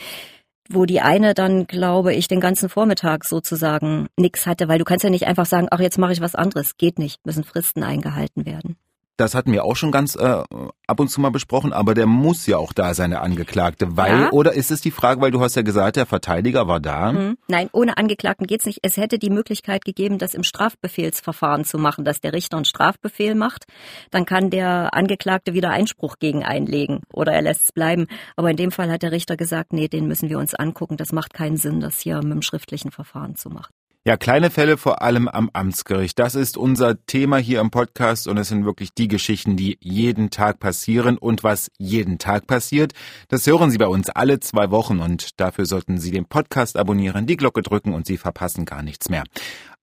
wo 0.68 0.86
die 0.86 1.00
eine 1.00 1.34
dann, 1.34 1.66
glaube 1.66 2.14
ich, 2.14 2.28
den 2.28 2.40
ganzen 2.40 2.68
Vormittag 2.68 3.24
sozusagen 3.24 4.06
nichts 4.16 4.46
hatte, 4.46 4.68
weil 4.68 4.78
du 4.78 4.84
kannst 4.84 5.04
ja 5.04 5.10
nicht 5.10 5.26
einfach 5.26 5.44
sagen, 5.44 5.66
ach, 5.70 5.80
jetzt 5.80 5.98
mache 5.98 6.12
ich 6.12 6.20
was 6.20 6.34
anderes. 6.34 6.76
Geht 6.76 6.98
nicht, 6.98 7.24
müssen 7.26 7.44
Fristen 7.44 7.82
eingehalten 7.82 8.46
werden. 8.46 8.76
Das 9.16 9.34
hatten 9.34 9.52
wir 9.52 9.64
auch 9.64 9.76
schon 9.76 9.92
ganz 9.92 10.16
äh, 10.16 10.42
ab 10.86 11.00
und 11.00 11.08
zu 11.08 11.20
mal 11.20 11.30
besprochen, 11.30 11.72
aber 11.72 11.94
der 11.94 12.06
muss 12.06 12.46
ja 12.46 12.56
auch 12.56 12.72
da 12.72 12.94
sein, 12.94 13.10
der 13.10 13.22
Angeklagte, 13.22 13.96
weil, 13.96 14.20
ja. 14.22 14.30
oder 14.30 14.54
ist 14.54 14.70
es 14.70 14.80
die 14.80 14.90
Frage, 14.90 15.20
weil 15.20 15.30
du 15.30 15.40
hast 15.40 15.54
ja 15.54 15.62
gesagt, 15.62 15.96
der 15.96 16.06
Verteidiger 16.06 16.66
war 16.66 16.80
da? 16.80 17.12
Mhm. 17.12 17.36
Nein, 17.46 17.68
ohne 17.72 17.98
Angeklagten 17.98 18.46
geht's 18.46 18.64
nicht. 18.64 18.80
Es 18.82 18.96
hätte 18.96 19.18
die 19.18 19.30
Möglichkeit 19.30 19.84
gegeben, 19.84 20.18
das 20.18 20.34
im 20.34 20.42
Strafbefehlsverfahren 20.42 21.64
zu 21.64 21.78
machen, 21.78 22.04
dass 22.04 22.20
der 22.20 22.32
Richter 22.32 22.56
einen 22.56 22.64
Strafbefehl 22.64 23.34
macht, 23.34 23.64
dann 24.10 24.24
kann 24.24 24.50
der 24.50 24.94
Angeklagte 24.94 25.52
wieder 25.52 25.70
Einspruch 25.70 26.16
gegen 26.18 26.42
einlegen 26.42 27.00
oder 27.12 27.32
er 27.32 27.42
lässt 27.42 27.64
es 27.64 27.72
bleiben. 27.72 28.06
Aber 28.36 28.50
in 28.50 28.56
dem 28.56 28.70
Fall 28.70 28.90
hat 28.90 29.02
der 29.02 29.12
Richter 29.12 29.36
gesagt, 29.36 29.72
nee, 29.72 29.88
den 29.88 30.08
müssen 30.08 30.30
wir 30.30 30.38
uns 30.38 30.54
angucken, 30.54 30.96
das 30.96 31.12
macht 31.12 31.34
keinen 31.34 31.58
Sinn, 31.58 31.80
das 31.80 32.00
hier 32.00 32.16
mit 32.16 32.32
dem 32.32 32.42
schriftlichen 32.42 32.90
Verfahren 32.90 33.36
zu 33.36 33.50
machen. 33.50 33.72
Ja, 34.04 34.16
kleine 34.16 34.50
Fälle 34.50 34.78
vor 34.78 35.00
allem 35.00 35.28
am 35.28 35.48
Amtsgericht. 35.52 36.18
Das 36.18 36.34
ist 36.34 36.56
unser 36.56 37.06
Thema 37.06 37.36
hier 37.36 37.60
im 37.60 37.70
Podcast 37.70 38.26
und 38.26 38.36
es 38.36 38.48
sind 38.48 38.64
wirklich 38.64 38.92
die 38.94 39.06
Geschichten, 39.06 39.56
die 39.56 39.78
jeden 39.80 40.30
Tag 40.30 40.58
passieren 40.58 41.16
und 41.16 41.44
was 41.44 41.70
jeden 41.78 42.18
Tag 42.18 42.48
passiert. 42.48 42.94
Das 43.28 43.46
hören 43.46 43.70
Sie 43.70 43.78
bei 43.78 43.86
uns 43.86 44.10
alle 44.10 44.40
zwei 44.40 44.72
Wochen 44.72 44.98
und 44.98 45.38
dafür 45.38 45.66
sollten 45.66 46.00
Sie 46.00 46.10
den 46.10 46.24
Podcast 46.24 46.76
abonnieren, 46.76 47.28
die 47.28 47.36
Glocke 47.36 47.62
drücken 47.62 47.94
und 47.94 48.04
Sie 48.04 48.16
verpassen 48.16 48.64
gar 48.64 48.82
nichts 48.82 49.08
mehr. 49.08 49.22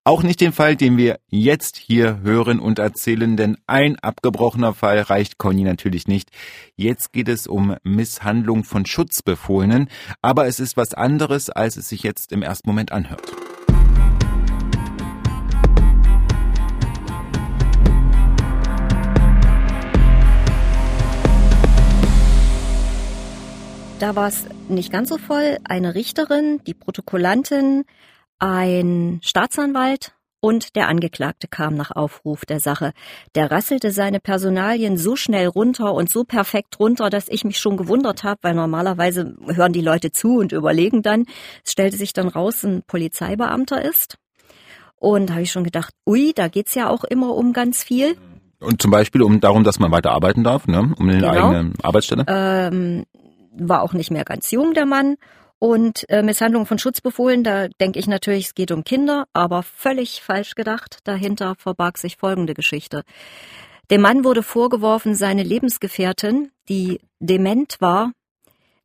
Auch 0.03 0.21
nicht 0.21 0.41
den 0.41 0.51
Fall, 0.51 0.75
den 0.75 0.97
wir 0.97 1.21
jetzt 1.29 1.77
hier 1.77 2.19
hören 2.19 2.59
und 2.59 2.77
erzählen, 2.77 3.37
denn 3.37 3.55
ein 3.67 3.97
abgebrochener 3.99 4.73
Fall 4.73 4.99
reicht 4.99 5.37
Conny 5.37 5.63
natürlich 5.63 6.09
nicht. 6.09 6.29
Jetzt 6.75 7.13
geht 7.13 7.29
es 7.29 7.47
um 7.47 7.77
Misshandlung 7.83 8.65
von 8.65 8.85
Schutzbefohlenen, 8.85 9.87
aber 10.21 10.45
es 10.47 10.59
ist 10.59 10.75
was 10.75 10.93
anderes, 10.93 11.49
als 11.49 11.77
es 11.77 11.87
sich 11.87 12.03
jetzt 12.03 12.33
im 12.33 12.41
ersten 12.41 12.67
Moment 12.67 12.91
anhört. 12.91 13.31
Da 23.99 24.15
war 24.15 24.29
es 24.29 24.45
nicht 24.69 24.93
ganz 24.93 25.09
so 25.09 25.17
voll, 25.17 25.57
eine 25.65 25.93
Richterin, 25.93 26.61
die 26.65 26.73
Protokollantin, 26.73 27.83
ein 28.39 29.19
Staatsanwalt 29.21 30.13
und 30.39 30.77
der 30.77 30.87
Angeklagte 30.87 31.49
kam 31.49 31.75
nach 31.75 31.91
Aufruf 31.91 32.45
der 32.45 32.61
Sache. 32.61 32.93
Der 33.35 33.51
rasselte 33.51 33.91
seine 33.91 34.21
Personalien 34.21 34.97
so 34.97 35.17
schnell 35.17 35.47
runter 35.47 35.93
und 35.93 36.09
so 36.09 36.23
perfekt 36.23 36.79
runter, 36.79 37.09
dass 37.09 37.27
ich 37.27 37.43
mich 37.43 37.59
schon 37.59 37.75
gewundert 37.75 38.23
habe, 38.23 38.39
weil 38.41 38.55
normalerweise 38.55 39.35
hören 39.47 39.73
die 39.73 39.81
Leute 39.81 40.13
zu 40.13 40.37
und 40.37 40.53
überlegen 40.53 41.01
dann. 41.01 41.25
Es 41.65 41.73
stellte 41.73 41.97
sich 41.97 42.13
dann 42.13 42.29
raus, 42.29 42.63
ein 42.63 42.83
Polizeibeamter 42.87 43.83
ist. 43.83 44.17
Und 44.95 45.29
da 45.29 45.33
habe 45.33 45.43
ich 45.43 45.51
schon 45.51 45.65
gedacht, 45.65 45.93
ui, 46.07 46.31
da 46.33 46.47
geht's 46.47 46.73
ja 46.73 46.89
auch 46.89 47.03
immer 47.03 47.35
um 47.35 47.51
ganz 47.51 47.83
viel. 47.83 48.15
Und 48.61 48.81
zum 48.81 48.91
Beispiel 48.91 49.21
um 49.23 49.41
darum, 49.41 49.65
dass 49.65 49.79
man 49.79 49.91
weiter 49.91 50.11
arbeiten 50.11 50.45
darf, 50.45 50.67
ne? 50.67 50.93
um 50.97 51.09
eine 51.09 51.19
genau. 51.19 51.31
eigene 51.31 51.73
Arbeitsstelle? 51.81 52.25
Ähm, 52.27 53.03
war 53.59 53.81
auch 53.81 53.93
nicht 53.93 54.11
mehr 54.11 54.25
ganz 54.25 54.51
jung, 54.51 54.73
der 54.73 54.85
Mann. 54.85 55.15
Und 55.59 56.09
äh, 56.09 56.23
Misshandlung 56.23 56.65
von 56.65 56.79
Schutzbefohlen, 56.79 57.43
da 57.43 57.67
denke 57.67 57.99
ich 57.99 58.07
natürlich, 58.07 58.45
es 58.47 58.55
geht 58.55 58.71
um 58.71 58.85
Kinder, 58.85 59.25
aber 59.33 59.61
völlig 59.61 60.21
falsch 60.21 60.55
gedacht. 60.55 60.99
Dahinter 61.03 61.55
verbarg 61.57 61.97
sich 61.97 62.15
folgende 62.15 62.53
Geschichte. 62.53 63.03
Dem 63.91 64.01
Mann 64.01 64.23
wurde 64.23 64.41
vorgeworfen, 64.41 65.15
seine 65.15 65.43
Lebensgefährtin, 65.43 66.51
die 66.69 67.01
dement 67.19 67.81
war, 67.81 68.13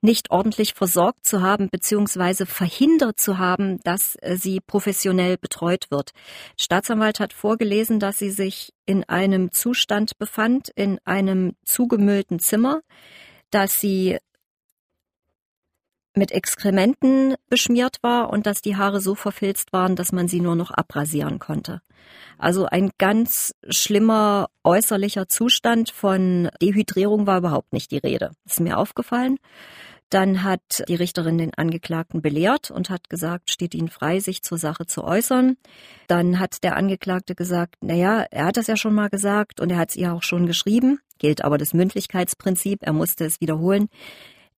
nicht 0.04 0.30
ordentlich 0.30 0.74
versorgt 0.74 1.24
zu 1.24 1.40
haben 1.42 1.70
beziehungsweise 1.70 2.44
verhindert 2.44 3.18
zu 3.18 3.38
haben, 3.38 3.80
dass 3.84 4.16
äh, 4.20 4.36
sie 4.36 4.60
professionell 4.60 5.38
betreut 5.38 5.86
wird. 5.90 6.10
Staatsanwalt 6.58 7.20
hat 7.20 7.32
vorgelesen, 7.32 8.00
dass 8.00 8.18
sie 8.18 8.30
sich 8.30 8.72
in 8.84 9.04
einem 9.04 9.50
Zustand 9.50 10.18
befand, 10.18 10.68
in 10.74 10.98
einem 11.06 11.54
zugemüllten 11.64 12.38
Zimmer, 12.38 12.82
dass 13.50 13.80
sie 13.80 14.18
mit 16.16 16.32
Exkrementen 16.32 17.34
beschmiert 17.48 17.98
war 18.02 18.30
und 18.30 18.46
dass 18.46 18.62
die 18.62 18.76
Haare 18.76 19.00
so 19.00 19.14
verfilzt 19.14 19.72
waren, 19.72 19.96
dass 19.96 20.12
man 20.12 20.28
sie 20.28 20.40
nur 20.40 20.56
noch 20.56 20.70
abrasieren 20.70 21.38
konnte. 21.38 21.80
Also 22.38 22.66
ein 22.66 22.90
ganz 22.98 23.54
schlimmer 23.68 24.48
äußerlicher 24.62 25.28
Zustand 25.28 25.90
von 25.90 26.50
Dehydrierung 26.60 27.26
war 27.26 27.38
überhaupt 27.38 27.72
nicht 27.72 27.90
die 27.90 27.98
Rede. 27.98 28.32
Ist 28.44 28.60
mir 28.60 28.78
aufgefallen. 28.78 29.38
Dann 30.10 30.44
hat 30.44 30.84
die 30.86 30.94
Richterin 30.94 31.38
den 31.38 31.54
Angeklagten 31.54 32.22
belehrt 32.22 32.70
und 32.70 32.88
hat 32.88 33.10
gesagt, 33.10 33.50
steht 33.50 33.74
Ihnen 33.74 33.88
frei, 33.88 34.20
sich 34.20 34.42
zur 34.42 34.58
Sache 34.58 34.86
zu 34.86 35.02
äußern. 35.02 35.56
Dann 36.06 36.38
hat 36.38 36.62
der 36.62 36.76
Angeklagte 36.76 37.34
gesagt, 37.34 37.76
na 37.80 37.94
ja, 37.94 38.24
er 38.30 38.46
hat 38.46 38.56
das 38.56 38.68
ja 38.68 38.76
schon 38.76 38.94
mal 38.94 39.08
gesagt 39.08 39.60
und 39.60 39.70
er 39.70 39.78
hat 39.78 39.90
es 39.90 39.96
ihr 39.96 40.12
auch 40.12 40.22
schon 40.22 40.46
geschrieben, 40.46 41.00
gilt 41.18 41.42
aber 41.42 41.58
das 41.58 41.74
Mündlichkeitsprinzip, 41.74 42.80
er 42.82 42.92
musste 42.92 43.24
es 43.24 43.40
wiederholen. 43.40 43.88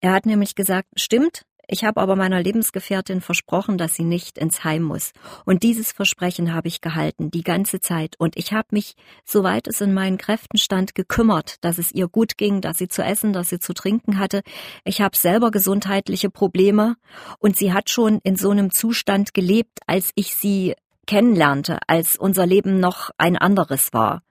Er 0.00 0.12
hat 0.12 0.26
nämlich 0.26 0.56
gesagt, 0.56 0.88
stimmt, 0.96 1.45
ich 1.68 1.84
habe 1.84 2.00
aber 2.00 2.14
meiner 2.14 2.42
Lebensgefährtin 2.42 3.20
versprochen, 3.20 3.76
dass 3.78 3.94
sie 3.94 4.04
nicht 4.04 4.38
ins 4.38 4.62
Heim 4.62 4.82
muss. 4.82 5.12
Und 5.44 5.62
dieses 5.62 5.92
Versprechen 5.92 6.54
habe 6.54 6.68
ich 6.68 6.80
gehalten, 6.80 7.30
die 7.30 7.42
ganze 7.42 7.80
Zeit. 7.80 8.14
Und 8.18 8.36
ich 8.36 8.52
habe 8.52 8.68
mich, 8.70 8.94
soweit 9.24 9.66
es 9.66 9.80
in 9.80 9.92
meinen 9.92 10.18
Kräften 10.18 10.58
stand, 10.58 10.94
gekümmert, 10.94 11.56
dass 11.64 11.78
es 11.78 11.92
ihr 11.92 12.08
gut 12.08 12.36
ging, 12.36 12.60
dass 12.60 12.78
sie 12.78 12.88
zu 12.88 13.02
essen, 13.02 13.32
dass 13.32 13.48
sie 13.48 13.58
zu 13.58 13.74
trinken 13.74 14.18
hatte. 14.18 14.42
Ich 14.84 15.00
habe 15.00 15.16
selber 15.16 15.50
gesundheitliche 15.50 16.30
Probleme. 16.30 16.96
Und 17.38 17.56
sie 17.56 17.72
hat 17.72 17.90
schon 17.90 18.20
in 18.22 18.36
so 18.36 18.50
einem 18.50 18.70
Zustand 18.70 19.34
gelebt, 19.34 19.80
als 19.86 20.10
ich 20.14 20.34
sie 20.34 20.74
kennenlernte, 21.06 21.78
als 21.86 22.16
unser 22.16 22.46
Leben 22.46 22.78
noch 22.78 23.10
ein 23.18 23.36
anderes 23.36 23.92
war. 23.92 24.22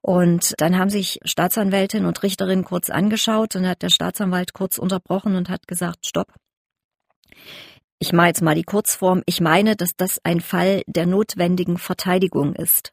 Und 0.00 0.54
dann 0.58 0.78
haben 0.78 0.88
sich 0.88 1.18
Staatsanwältin 1.24 2.06
und 2.06 2.22
Richterin 2.22 2.64
kurz 2.64 2.90
angeschaut 2.90 3.56
und 3.56 3.66
hat 3.66 3.82
der 3.82 3.88
Staatsanwalt 3.88 4.52
kurz 4.52 4.78
unterbrochen 4.78 5.34
und 5.34 5.48
hat 5.48 5.66
gesagt, 5.66 6.06
stopp. 6.06 6.32
Ich 7.98 8.12
mache 8.12 8.26
jetzt 8.26 8.42
mal 8.42 8.54
die 8.54 8.62
Kurzform. 8.62 9.22
Ich 9.24 9.40
meine, 9.40 9.74
dass 9.74 9.96
das 9.96 10.20
ein 10.22 10.40
Fall 10.40 10.82
der 10.86 11.06
notwendigen 11.06 11.78
Verteidigung 11.78 12.54
ist. 12.54 12.92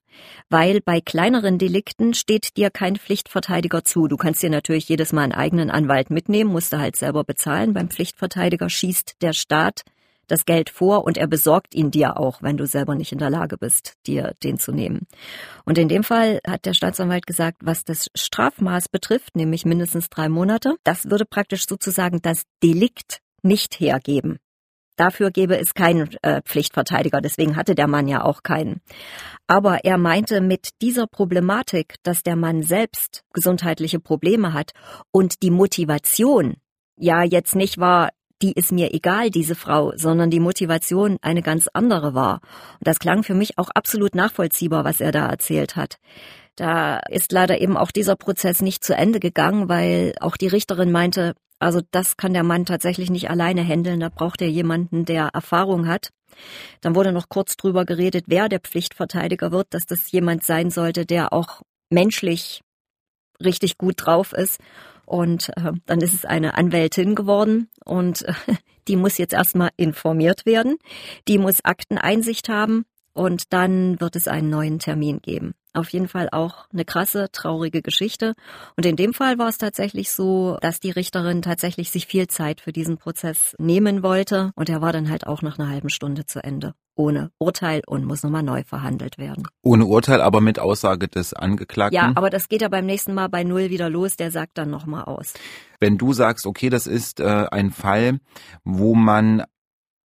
Weil 0.50 0.80
bei 0.80 1.02
kleineren 1.02 1.58
Delikten 1.58 2.14
steht 2.14 2.56
dir 2.56 2.70
kein 2.70 2.96
Pflichtverteidiger 2.96 3.84
zu. 3.84 4.08
Du 4.08 4.16
kannst 4.16 4.42
dir 4.44 4.50
natürlich 4.50 4.88
jedes 4.88 5.12
Mal 5.12 5.24
einen 5.24 5.34
eigenen 5.34 5.70
Anwalt 5.70 6.10
mitnehmen, 6.10 6.52
musst 6.52 6.72
du 6.72 6.80
halt 6.80 6.96
selber 6.96 7.26
bezahlen. 7.26 7.74
Beim 7.74 7.90
Pflichtverteidiger 7.90 8.70
schießt 8.70 9.22
der 9.22 9.34
Staat 9.34 9.82
das 10.28 10.46
Geld 10.46 10.70
vor 10.70 11.04
und 11.04 11.18
er 11.18 11.28
besorgt 11.28 11.76
ihn 11.76 11.92
dir 11.92 12.18
auch, 12.18 12.42
wenn 12.42 12.56
du 12.56 12.66
selber 12.66 12.96
nicht 12.96 13.12
in 13.12 13.18
der 13.18 13.30
Lage 13.30 13.58
bist, 13.58 13.96
dir 14.08 14.34
den 14.42 14.58
zu 14.58 14.72
nehmen. 14.72 15.06
Und 15.66 15.78
in 15.78 15.90
dem 15.90 16.04
Fall 16.04 16.40
hat 16.48 16.66
der 16.66 16.74
Staatsanwalt 16.74 17.28
gesagt, 17.28 17.58
was 17.62 17.84
das 17.84 18.10
Strafmaß 18.16 18.88
betrifft, 18.88 19.36
nämlich 19.36 19.66
mindestens 19.66 20.10
drei 20.10 20.30
Monate, 20.30 20.76
das 20.86 21.10
würde 21.10 21.26
praktisch 21.26 21.66
sozusagen 21.68 22.22
das 22.22 22.44
Delikt 22.64 23.20
nicht 23.44 23.80
hergeben. 23.80 24.40
Dafür 24.96 25.32
gäbe 25.32 25.58
es 25.58 25.74
keinen 25.74 26.16
äh, 26.22 26.42
Pflichtverteidiger, 26.44 27.20
deswegen 27.20 27.56
hatte 27.56 27.74
der 27.74 27.88
Mann 27.88 28.08
ja 28.08 28.24
auch 28.24 28.44
keinen. 28.44 28.82
Aber 29.48 29.84
er 29.84 29.98
meinte 29.98 30.40
mit 30.40 30.70
dieser 30.82 31.08
Problematik, 31.08 31.96
dass 32.04 32.22
der 32.22 32.36
Mann 32.36 32.62
selbst 32.62 33.24
gesundheitliche 33.34 34.00
Probleme 34.00 34.54
hat 34.54 34.72
und 35.12 35.42
die 35.42 35.50
Motivation 35.50 36.58
ja 36.96 37.24
jetzt 37.24 37.56
nicht 37.56 37.80
war, 37.80 38.10
die 38.44 38.52
ist 38.52 38.72
mir 38.72 38.94
egal, 38.94 39.30
diese 39.30 39.56
Frau, 39.56 39.94
sondern 39.96 40.30
die 40.30 40.42
Motivation 40.42 41.18
eine 41.22 41.42
ganz 41.42 41.70
andere 41.74 42.14
war. 42.14 42.42
Und 42.74 42.88
das 42.88 43.00
klang 43.00 43.24
für 43.24 43.34
mich 43.34 43.58
auch 43.58 43.70
absolut 43.74 44.16
nachvollziehbar, 44.16 44.84
was 44.84 45.00
er 45.02 45.12
da 45.12 45.28
erzählt 45.28 45.76
hat. 45.76 45.98
Da 46.56 46.98
ist 47.10 47.32
leider 47.32 47.62
eben 47.62 47.78
auch 47.78 47.90
dieser 47.90 48.16
Prozess 48.16 48.62
nicht 48.62 48.84
zu 48.84 48.96
Ende 48.96 49.20
gegangen, 49.20 49.70
weil 49.70 50.14
auch 50.20 50.38
die 50.38 50.48
Richterin 50.48 50.92
meinte, 50.92 51.34
also 51.63 51.82
das 51.91 52.17
kann 52.17 52.34
der 52.34 52.43
Mann 52.43 52.65
tatsächlich 52.65 53.10
nicht 53.10 53.29
alleine 53.29 53.63
handeln, 53.63 54.00
da 54.00 54.10
braucht 54.10 54.41
er 54.41 54.50
jemanden, 54.50 55.05
der 55.05 55.29
Erfahrung 55.34 55.88
hat. 55.88 56.10
Dann 56.82 56.96
wurde 56.96 57.12
noch 57.12 57.29
kurz 57.29 57.58
drüber 57.58 57.86
geredet, 57.86 58.25
wer 58.27 58.50
der 58.50 58.60
Pflichtverteidiger 58.60 59.51
wird, 59.51 59.67
dass 59.72 59.86
das 59.86 60.12
jemand 60.12 60.43
sein 60.43 60.72
sollte, 60.72 61.05
der 61.05 61.32
auch 61.32 61.62
menschlich 61.89 62.62
richtig 63.43 63.77
gut 63.77 63.96
drauf 63.98 64.34
ist 64.34 64.60
und 65.05 65.50
äh, 65.58 65.74
dann 65.86 66.01
ist 66.01 66.13
es 66.13 66.25
eine 66.25 66.55
Anwältin 66.55 67.15
geworden 67.15 67.70
und 67.86 68.24
äh, 68.24 68.34
die 68.88 68.96
muss 68.96 69.17
jetzt 69.17 69.34
erstmal 69.34 69.70
informiert 69.77 70.46
werden. 70.46 70.77
Die 71.27 71.38
muss 71.38 71.63
Akteneinsicht 71.63 72.50
haben 72.50 72.86
und 73.13 73.53
dann 73.53 74.00
wird 74.00 74.15
es 74.15 74.27
einen 74.27 74.50
neuen 74.50 74.79
Termin 74.79 75.20
geben. 75.22 75.53
Auf 75.74 75.89
jeden 75.89 76.08
Fall 76.08 76.30
auch 76.32 76.68
eine 76.72 76.86
krasse, 76.86 77.30
traurige 77.32 77.82
Geschichte. 77.82 78.34
Und 78.77 78.86
in 78.86 78.96
dem 78.96 79.13
Fall 79.13 79.39
war 79.39 79.50
es 79.50 79.58
tatsächlich 79.58 80.12
so, 80.12 80.58
dass 80.62 80.80
die 80.80 80.92
Richterin 80.92 81.42
tatsächlich 81.42 81.89
sich 81.89 82.06
viel 82.06 82.27
Zeit 82.27 82.62
für 82.62 82.72
diesen 82.72 82.98
Prozess 82.98 83.56
nehmen 83.58 84.03
wollte. 84.03 84.51
Und 84.56 84.70
er 84.70 84.82
war 84.82 84.94
dann 84.94 85.10
halt 85.10 85.25
auch 85.25 85.42
nach 85.42 85.58
einer 85.58 85.70
halben 85.70 85.89
Stunde 85.89 86.25
zu 86.25 86.44
Ende. 86.44 86.75
Ohne 86.96 87.32
Urteil 87.39 87.82
und 87.88 88.06
muss 88.06 88.22
nochmal 88.22 88.44
neu 88.44 88.63
verhandelt 88.63 89.18
werden. 89.18 89.48
Ohne 89.63 89.86
Urteil, 89.86 90.22
aber 90.22 90.42
mit 90.42 90.60
Aussage 90.60 91.08
des 91.08 91.34
Angeklagten? 91.34 91.96
Ja, 91.96 92.12
aber 92.13 92.30
das 92.30 92.50
geht 92.50 92.62
ja 92.62 92.70
beim 92.70 92.86
nächsten 92.86 93.15
Mal 93.15 93.30
bei 93.30 93.44
Null 93.44 93.72
wieder 93.72 93.89
los. 93.89 94.15
Der 94.15 94.30
sagt 94.30 94.60
dann 94.60 94.70
nochmal 94.70 95.06
aus. 95.06 95.34
Wenn 95.80 95.98
du 95.98 96.13
sagst, 96.13 96.46
okay, 96.46 96.70
das 96.70 96.86
ist 96.86 97.20
äh, 97.20 97.48
ein 97.50 97.72
Fall, 97.72 98.20
wo 98.63 98.94
man 98.94 99.44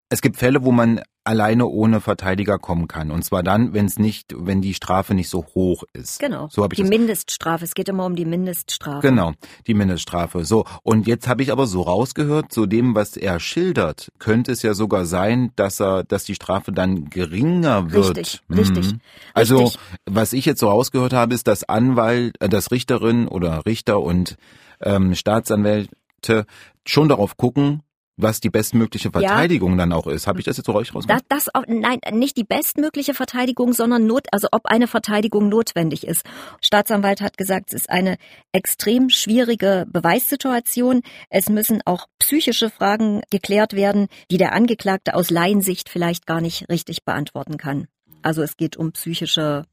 es 0.09 0.21
gibt 0.21 0.37
Fälle, 0.37 0.63
wo 0.63 0.71
man 0.71 1.01
alleine 1.27 1.65
ohne 1.67 2.01
Verteidiger 2.01 2.57
kommen 2.57 2.87
kann. 2.87 3.11
Und 3.11 3.23
zwar 3.23 3.43
dann, 3.43 3.73
wenn 3.73 3.85
es 3.85 3.99
nicht, 3.99 4.33
wenn 4.35 4.61
die 4.61 4.73
Strafe 4.73 5.13
nicht 5.13 5.29
so 5.29 5.45
hoch 5.53 5.83
ist. 5.93 6.19
Genau. 6.19 6.47
So 6.49 6.63
ich 6.65 6.69
die 6.69 6.81
das. 6.81 6.89
Mindeststrafe. 6.89 7.65
Es 7.65 7.73
geht 7.73 7.89
immer 7.89 8.05
um 8.05 8.15
die 8.15 8.25
Mindeststrafe. 8.25 9.07
Genau, 9.07 9.33
die 9.67 9.73
Mindeststrafe. 9.73 10.45
So. 10.45 10.65
Und 10.83 11.05
jetzt 11.05 11.27
habe 11.27 11.43
ich 11.43 11.51
aber 11.51 11.67
so 11.67 11.81
rausgehört, 11.81 12.51
zu 12.51 12.65
dem, 12.65 12.95
was 12.95 13.17
er 13.17 13.39
schildert, 13.39 14.11
könnte 14.19 14.51
es 14.51 14.61
ja 14.61 14.73
sogar 14.73 15.05
sein, 15.05 15.51
dass 15.55 15.81
er, 15.81 16.03
dass 16.03 16.23
die 16.23 16.35
Strafe 16.35 16.71
dann 16.71 17.09
geringer 17.09 17.91
wird. 17.91 18.17
Richtig, 18.17 18.41
mhm. 18.47 18.57
richtig. 18.57 18.95
Also, 19.33 19.57
richtig. 19.59 19.79
was 20.05 20.33
ich 20.33 20.45
jetzt 20.45 20.59
so 20.59 20.69
rausgehört 20.69 21.13
habe, 21.13 21.33
ist, 21.33 21.47
dass 21.47 21.63
Anwalt, 21.63 22.41
äh, 22.41 22.49
dass 22.49 22.71
Richterin 22.71 23.27
oder 23.27 23.65
Richter 23.65 23.99
und 23.99 24.37
ähm, 24.81 25.13
Staatsanwälte 25.15 26.45
schon 26.85 27.09
darauf 27.09 27.37
gucken, 27.37 27.81
was 28.17 28.39
die 28.39 28.49
bestmögliche 28.49 29.11
Verteidigung 29.11 29.71
ja. 29.71 29.77
dann 29.77 29.93
auch 29.93 30.07
ist. 30.07 30.27
Habe 30.27 30.39
ich 30.39 30.45
das 30.45 30.57
jetzt 30.57 30.65
so 30.65 30.73
euch 30.73 30.93
rausgemacht? 30.93 31.23
Das, 31.29 31.45
das 31.45 31.55
auch, 31.55 31.63
nein, 31.67 31.99
nicht 32.11 32.35
die 32.35 32.43
bestmögliche 32.43 33.13
Verteidigung, 33.13 33.73
sondern 33.73 34.05
not, 34.07 34.27
also 34.31 34.47
ob 34.51 34.65
eine 34.65 34.87
Verteidigung 34.87 35.49
notwendig 35.49 36.05
ist. 36.05 36.25
Staatsanwalt 36.61 37.21
hat 37.21 37.37
gesagt, 37.37 37.67
es 37.69 37.81
ist 37.81 37.89
eine 37.89 38.17
extrem 38.51 39.09
schwierige 39.09 39.85
Beweissituation. 39.87 41.01
Es 41.29 41.47
müssen 41.49 41.81
auch 41.85 42.07
psychische 42.19 42.69
Fragen 42.71 43.21
geklärt 43.29 43.73
werden, 43.73 44.07
die 44.31 44.37
der 44.37 44.53
Angeklagte 44.53 45.13
aus 45.13 45.29
Laiensicht 45.29 45.87
vielleicht 45.87 46.25
gar 46.25 46.41
nicht 46.41 46.67
richtig 46.69 47.05
beantworten 47.05 47.57
kann. 47.57 47.87
Also 48.23 48.41
es 48.41 48.57
geht 48.57 48.77
um 48.77 48.91
psychische 48.93 49.65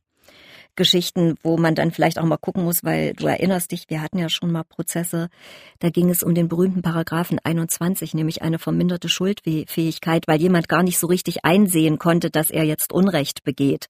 Geschichten, 0.76 1.36
wo 1.42 1.56
man 1.56 1.74
dann 1.74 1.90
vielleicht 1.90 2.18
auch 2.18 2.24
mal 2.24 2.36
gucken 2.36 2.64
muss, 2.64 2.84
weil 2.84 3.14
du 3.14 3.26
erinnerst 3.26 3.72
dich, 3.72 3.84
wir 3.88 4.02
hatten 4.02 4.18
ja 4.18 4.28
schon 4.28 4.52
mal 4.52 4.64
Prozesse, 4.64 5.28
da 5.78 5.90
ging 5.90 6.10
es 6.10 6.22
um 6.22 6.34
den 6.34 6.48
berühmten 6.48 6.82
Paragraphen 6.82 7.38
21, 7.42 8.14
nämlich 8.14 8.42
eine 8.42 8.58
verminderte 8.58 9.08
Schuldfähigkeit, 9.08 10.26
weil 10.26 10.40
jemand 10.40 10.68
gar 10.68 10.82
nicht 10.82 10.98
so 10.98 11.06
richtig 11.06 11.44
einsehen 11.44 11.98
konnte, 11.98 12.30
dass 12.30 12.50
er 12.50 12.64
jetzt 12.64 12.92
Unrecht 12.92 13.44
begeht. 13.44 13.86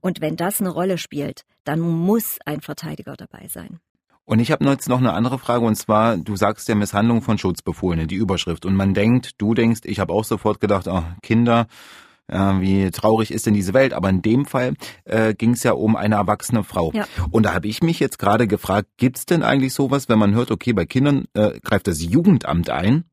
Und 0.00 0.20
wenn 0.20 0.36
das 0.36 0.60
eine 0.60 0.70
Rolle 0.70 0.98
spielt, 0.98 1.42
dann 1.64 1.80
muss 1.80 2.38
ein 2.44 2.60
Verteidiger 2.60 3.14
dabei 3.16 3.46
sein. 3.48 3.80
Und 4.24 4.38
ich 4.38 4.52
habe 4.52 4.64
jetzt 4.64 4.88
noch 4.88 4.98
eine 4.98 5.12
andere 5.12 5.38
Frage 5.38 5.64
und 5.64 5.74
zwar, 5.74 6.16
du 6.16 6.36
sagst 6.36 6.68
ja 6.68 6.74
Misshandlung 6.74 7.22
von 7.22 7.38
Schutzbefohlenen, 7.38 8.06
die 8.06 8.14
Überschrift. 8.14 8.64
Und 8.64 8.76
man 8.76 8.94
denkt, 8.94 9.32
du 9.38 9.54
denkst, 9.54 9.80
ich 9.84 9.98
habe 9.98 10.12
auch 10.12 10.24
sofort 10.24 10.60
gedacht, 10.60 10.86
oh, 10.88 11.02
Kinder, 11.22 11.66
äh, 12.28 12.60
wie 12.60 12.90
traurig 12.90 13.30
ist 13.30 13.46
denn 13.46 13.54
diese 13.54 13.74
Welt? 13.74 13.92
Aber 13.92 14.08
in 14.08 14.22
dem 14.22 14.46
Fall 14.46 14.74
äh, 15.04 15.34
ging 15.34 15.52
es 15.52 15.62
ja 15.62 15.72
um 15.72 15.96
eine 15.96 16.16
erwachsene 16.16 16.64
Frau. 16.64 16.92
Ja. 16.94 17.06
Und 17.30 17.44
da 17.44 17.54
habe 17.54 17.68
ich 17.68 17.82
mich 17.82 18.00
jetzt 18.00 18.18
gerade 18.18 18.46
gefragt, 18.46 18.88
gibt's 18.96 19.26
denn 19.26 19.42
eigentlich 19.42 19.74
sowas, 19.74 20.08
wenn 20.08 20.18
man 20.18 20.34
hört, 20.34 20.50
okay, 20.50 20.72
bei 20.72 20.86
Kindern 20.86 21.26
äh, 21.34 21.58
greift 21.60 21.86
das 21.86 22.02
Jugendamt 22.02 22.70
ein? 22.70 23.04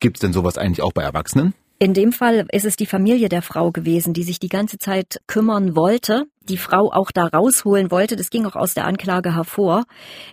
Gibt's 0.00 0.20
denn 0.20 0.32
sowas 0.32 0.58
eigentlich 0.58 0.82
auch 0.82 0.92
bei 0.92 1.02
Erwachsenen? 1.02 1.54
In 1.80 1.94
dem 1.94 2.10
Fall 2.10 2.44
ist 2.50 2.64
es 2.64 2.74
die 2.74 2.86
Familie 2.86 3.28
der 3.28 3.40
Frau 3.40 3.70
gewesen, 3.70 4.12
die 4.12 4.24
sich 4.24 4.40
die 4.40 4.48
ganze 4.48 4.78
Zeit 4.78 5.20
kümmern 5.28 5.76
wollte, 5.76 6.24
die 6.40 6.56
Frau 6.56 6.90
auch 6.92 7.12
da 7.12 7.26
rausholen 7.26 7.92
wollte, 7.92 8.16
das 8.16 8.30
ging 8.30 8.46
auch 8.46 8.56
aus 8.56 8.74
der 8.74 8.84
Anklage 8.84 9.36
hervor, 9.36 9.84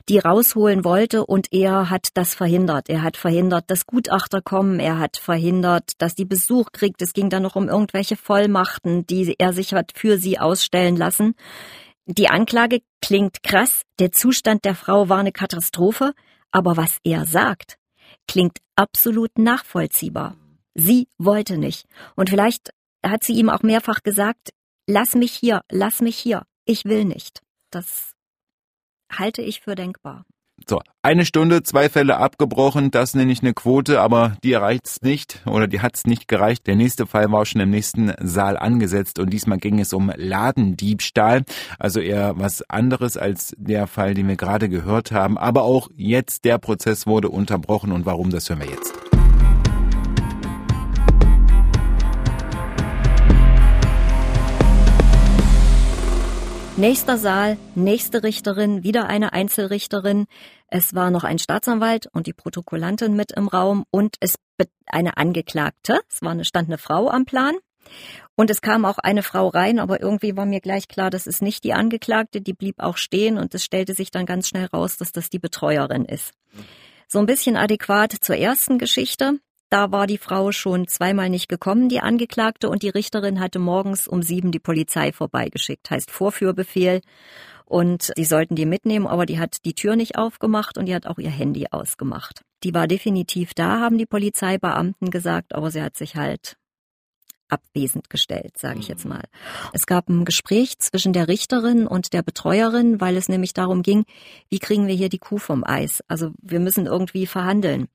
die 0.09 0.17
rausholen 0.17 0.83
wollte 0.83 1.23
und 1.23 1.53
er 1.53 1.91
hat 1.91 2.07
das 2.15 2.33
verhindert. 2.33 2.89
Er 2.89 3.03
hat 3.03 3.15
verhindert, 3.15 3.65
dass 3.67 3.85
Gutachter 3.85 4.41
kommen, 4.41 4.79
er 4.79 4.97
hat 4.97 5.17
verhindert, 5.17 5.91
dass 5.99 6.15
die 6.15 6.25
Besuch 6.25 6.71
kriegt. 6.71 7.03
Es 7.03 7.13
ging 7.13 7.29
dann 7.29 7.43
noch 7.43 7.55
um 7.55 7.69
irgendwelche 7.69 8.15
Vollmachten, 8.15 9.05
die 9.05 9.35
er 9.37 9.53
sich 9.53 9.75
hat 9.75 9.91
für 9.93 10.17
sie 10.17 10.39
ausstellen 10.39 10.95
lassen. 10.95 11.35
Die 12.07 12.27
Anklage 12.27 12.81
klingt 13.03 13.43
krass, 13.43 13.81
der 13.99 14.11
Zustand 14.11 14.65
der 14.65 14.73
Frau 14.73 15.09
war 15.09 15.19
eine 15.19 15.31
Katastrophe, 15.31 16.13
aber 16.49 16.75
was 16.75 16.97
er 17.03 17.27
sagt, 17.27 17.77
klingt 18.27 18.57
absolut 18.75 19.37
nachvollziehbar. 19.37 20.35
Sie 20.75 21.07
wollte 21.17 21.57
nicht. 21.57 21.85
Und 22.15 22.29
vielleicht 22.29 22.71
hat 23.03 23.23
sie 23.23 23.33
ihm 23.33 23.49
auch 23.49 23.63
mehrfach 23.63 24.03
gesagt, 24.03 24.51
lass 24.87 25.15
mich 25.15 25.31
hier, 25.31 25.61
lass 25.71 26.01
mich 26.01 26.17
hier, 26.17 26.43
ich 26.65 26.85
will 26.85 27.05
nicht. 27.05 27.41
Das 27.71 28.11
halte 29.11 29.41
ich 29.41 29.61
für 29.61 29.75
denkbar. 29.75 30.25
So, 30.67 30.79
eine 31.03 31.25
Stunde, 31.25 31.63
zwei 31.63 31.89
Fälle 31.89 32.17
abgebrochen, 32.17 32.89
das 32.89 33.13
nenne 33.13 33.31
ich 33.31 33.41
eine 33.41 33.53
Quote, 33.53 33.99
aber 33.99 34.37
die 34.43 34.53
erreicht's 34.53 35.01
nicht 35.01 35.41
oder 35.45 35.67
die 35.67 35.81
hat's 35.81 36.05
nicht 36.05 36.27
gereicht. 36.27 36.65
Der 36.65 36.75
nächste 36.75 37.05
Fall 37.05 37.31
war 37.31 37.45
schon 37.45 37.61
im 37.61 37.69
nächsten 37.69 38.13
Saal 38.21 38.57
angesetzt 38.57 39.19
und 39.19 39.31
diesmal 39.31 39.59
ging 39.59 39.79
es 39.79 39.93
um 39.93 40.11
Ladendiebstahl, 40.15 41.43
also 41.77 41.99
eher 41.99 42.39
was 42.39 42.67
anderes 42.69 43.17
als 43.17 43.53
der 43.57 43.85
Fall, 43.85 44.13
den 44.13 44.27
wir 44.27 44.37
gerade 44.37 44.69
gehört 44.69 45.11
haben. 45.11 45.37
Aber 45.37 45.63
auch 45.63 45.89
jetzt 45.93 46.45
der 46.45 46.57
Prozess 46.57 47.05
wurde 47.05 47.29
unterbrochen 47.29 47.91
und 47.91 48.05
warum, 48.05 48.29
das 48.29 48.49
hören 48.49 48.61
wir 48.61 48.69
jetzt. 48.69 49.04
Nächster 56.77 57.17
Saal, 57.17 57.57
nächste 57.75 58.21
Richterin, 58.21 58.83
wieder 58.83 59.07
eine 59.07 59.31
Einzelrichterin. 59.31 60.25
Es 60.67 60.93
war 60.93 61.09
noch 61.09 61.23
ein 61.23 61.39
Staatsanwalt 61.39 62.07
und 62.11 62.27
die 62.27 62.33
Protokollantin 62.33 63.15
mit 63.15 63.31
im 63.31 63.47
Raum 63.47 63.85
und 63.91 64.17
es 64.19 64.35
eine 64.85 65.15
Angeklagte. 65.15 66.01
Es 66.11 66.21
war 66.21 66.31
eine, 66.31 66.43
stand 66.43 66.67
eine 66.67 66.77
Frau 66.77 67.09
am 67.09 67.23
Plan. 67.23 67.55
Und 68.35 68.49
es 68.49 68.59
kam 68.59 68.83
auch 68.83 68.97
eine 68.97 69.23
Frau 69.23 69.47
rein, 69.47 69.79
aber 69.79 70.01
irgendwie 70.01 70.35
war 70.35 70.45
mir 70.45 70.59
gleich 70.59 70.89
klar, 70.89 71.09
das 71.09 71.27
ist 71.27 71.41
nicht 71.41 71.63
die 71.63 71.73
Angeklagte, 71.73 72.41
die 72.41 72.53
blieb 72.53 72.79
auch 72.79 72.97
stehen 72.97 73.37
und 73.37 73.55
es 73.55 73.63
stellte 73.63 73.93
sich 73.93 74.11
dann 74.11 74.25
ganz 74.25 74.49
schnell 74.49 74.65
raus, 74.65 74.97
dass 74.97 75.13
das 75.13 75.29
die 75.29 75.39
Betreuerin 75.39 76.03
ist. 76.03 76.33
So 77.07 77.19
ein 77.19 77.25
bisschen 77.25 77.55
adäquat 77.55 78.11
zur 78.19 78.35
ersten 78.35 78.79
Geschichte. 78.79 79.39
Da 79.69 79.91
war 79.91 80.07
die 80.07 80.17
Frau 80.17 80.51
schon 80.51 80.87
zweimal 80.87 81.29
nicht 81.29 81.49
gekommen, 81.49 81.89
die 81.89 81.99
Angeklagte, 81.99 82.69
und 82.69 82.83
die 82.83 82.89
Richterin 82.89 83.39
hatte 83.39 83.59
morgens 83.59 84.07
um 84.07 84.21
sieben 84.21 84.51
die 84.51 84.59
Polizei 84.59 85.11
vorbeigeschickt, 85.11 85.89
heißt 85.89 86.11
Vorführbefehl. 86.11 87.01
Und 87.65 88.13
die 88.15 88.25
sollten 88.25 88.55
die 88.55 88.67
mitnehmen, 88.67 89.07
aber 89.07 89.25
die 89.25 89.39
hat 89.39 89.65
die 89.65 89.73
Tür 89.73 89.95
nicht 89.95 90.17
aufgemacht 90.17 90.77
und 90.77 90.85
die 90.85 90.93
hat 90.93 91.07
auch 91.07 91.17
ihr 91.17 91.31
Handy 91.31 91.65
ausgemacht. 91.71 92.41
Die 92.63 92.75
war 92.75 92.87
definitiv 92.87 93.55
da, 93.55 93.79
haben 93.79 93.97
die 93.97 94.05
Polizeibeamten 94.05 95.09
gesagt, 95.09 95.55
aber 95.55 95.71
sie 95.71 95.81
hat 95.81 95.97
sich 95.97 96.15
halt 96.15 96.57
abwesend 97.49 98.09
gestellt, 98.09 98.57
sage 98.57 98.79
ich 98.79 98.87
jetzt 98.87 99.05
mhm. 99.05 99.13
mal. 99.13 99.23
Es 99.73 99.85
gab 99.85 100.09
ein 100.09 100.25
Gespräch 100.25 100.79
zwischen 100.79 101.13
der 101.13 101.27
Richterin 101.27 101.87
und 101.87 102.13
der 102.13 102.23
Betreuerin, 102.23 103.01
weil 103.01 103.17
es 103.17 103.29
nämlich 103.29 103.53
darum 103.53 103.81
ging, 103.81 104.05
wie 104.49 104.59
kriegen 104.59 104.87
wir 104.87 104.95
hier 104.95 105.09
die 105.09 105.19
Kuh 105.19 105.37
vom 105.37 105.63
Eis? 105.63 106.03
Also 106.07 106.31
wir 106.41 106.59
müssen 106.59 106.85
irgendwie 106.85 107.27
verhandeln. 107.27 107.87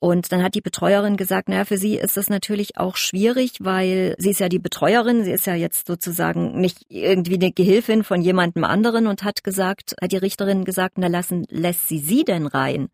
Und 0.00 0.32
dann 0.32 0.42
hat 0.42 0.54
die 0.54 0.62
Betreuerin 0.62 1.18
gesagt, 1.18 1.50
naja, 1.50 1.66
für 1.66 1.76
sie 1.76 1.96
ist 1.96 2.16
das 2.16 2.30
natürlich 2.30 2.78
auch 2.78 2.96
schwierig, 2.96 3.58
weil 3.60 4.14
sie 4.18 4.30
ist 4.30 4.40
ja 4.40 4.48
die 4.48 4.58
Betreuerin, 4.58 5.24
sie 5.24 5.30
ist 5.30 5.46
ja 5.46 5.54
jetzt 5.54 5.86
sozusagen 5.86 6.58
nicht 6.58 6.86
irgendwie 6.88 7.34
eine 7.34 7.52
Gehilfin 7.52 8.02
von 8.02 8.22
jemandem 8.22 8.64
anderen 8.64 9.06
und 9.06 9.24
hat 9.24 9.44
gesagt, 9.44 9.94
hat 10.00 10.10
die 10.10 10.16
Richterin 10.16 10.64
gesagt, 10.64 10.96
na 10.96 11.08
lassen, 11.08 11.44
lässt 11.50 11.86
sie 11.86 11.98
sie 11.98 12.24
denn 12.24 12.46
rein? 12.46 12.88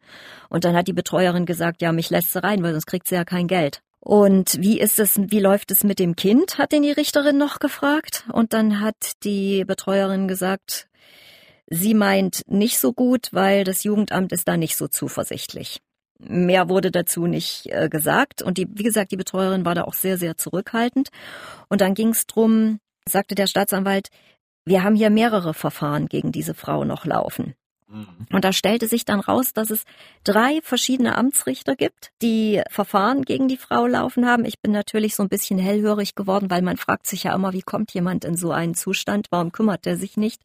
Und 0.48 0.64
dann 0.64 0.74
hat 0.74 0.88
die 0.88 0.92
Betreuerin 0.92 1.46
gesagt, 1.46 1.80
ja, 1.80 1.92
mich 1.92 2.10
lässt 2.10 2.32
sie 2.32 2.42
rein, 2.42 2.60
weil 2.64 2.72
sonst 2.72 2.86
kriegt 2.86 3.06
sie 3.06 3.14
ja 3.14 3.24
kein 3.24 3.46
Geld. 3.46 3.82
Und 4.00 4.60
wie 4.60 4.80
ist 4.80 4.98
es, 4.98 5.16
wie 5.16 5.40
läuft 5.40 5.70
es 5.70 5.84
mit 5.84 6.00
dem 6.00 6.16
Kind? 6.16 6.58
Hat 6.58 6.72
den 6.72 6.82
die 6.82 6.90
Richterin 6.90 7.38
noch 7.38 7.60
gefragt. 7.60 8.24
Und 8.32 8.52
dann 8.52 8.80
hat 8.80 9.22
die 9.22 9.64
Betreuerin 9.64 10.26
gesagt, 10.26 10.88
sie 11.68 11.94
meint 11.94 12.42
nicht 12.48 12.80
so 12.80 12.92
gut, 12.92 13.28
weil 13.30 13.62
das 13.62 13.84
Jugendamt 13.84 14.32
ist 14.32 14.48
da 14.48 14.56
nicht 14.56 14.76
so 14.76 14.88
zuversichtlich. 14.88 15.80
Mehr 16.18 16.68
wurde 16.68 16.90
dazu 16.90 17.26
nicht 17.26 17.66
äh, 17.66 17.88
gesagt. 17.88 18.42
Und 18.42 18.58
die, 18.58 18.66
wie 18.72 18.82
gesagt, 18.82 19.12
die 19.12 19.16
Betreuerin 19.16 19.64
war 19.64 19.74
da 19.74 19.84
auch 19.84 19.94
sehr, 19.94 20.18
sehr 20.18 20.36
zurückhaltend. 20.36 21.10
Und 21.68 21.80
dann 21.80 21.94
ging 21.94 22.08
es 22.08 22.26
drum, 22.26 22.80
sagte 23.06 23.34
der 23.34 23.46
Staatsanwalt, 23.46 24.08
wir 24.64 24.82
haben 24.82 24.96
hier 24.96 25.10
mehrere 25.10 25.54
Verfahren 25.54 26.06
gegen 26.06 26.32
diese 26.32 26.54
Frau 26.54 26.84
noch 26.84 27.04
laufen. 27.04 27.54
Mhm. 27.88 28.26
Und 28.32 28.44
da 28.44 28.52
stellte 28.52 28.88
sich 28.88 29.04
dann 29.04 29.20
raus, 29.20 29.52
dass 29.52 29.70
es 29.70 29.84
drei 30.24 30.60
verschiedene 30.62 31.16
Amtsrichter 31.16 31.76
gibt, 31.76 32.10
die 32.20 32.60
Verfahren 32.68 33.22
gegen 33.22 33.46
die 33.46 33.56
Frau 33.56 33.86
laufen 33.86 34.26
haben. 34.26 34.44
Ich 34.44 34.60
bin 34.60 34.72
natürlich 34.72 35.14
so 35.14 35.22
ein 35.22 35.28
bisschen 35.28 35.58
hellhörig 35.58 36.14
geworden, 36.16 36.50
weil 36.50 36.62
man 36.62 36.76
fragt 36.76 37.06
sich 37.06 37.24
ja 37.24 37.34
immer, 37.34 37.52
wie 37.52 37.62
kommt 37.62 37.94
jemand 37.94 38.24
in 38.24 38.36
so 38.36 38.50
einen 38.50 38.74
Zustand? 38.74 39.28
Warum 39.30 39.52
kümmert 39.52 39.86
er 39.86 39.96
sich 39.96 40.16
nicht? 40.16 40.42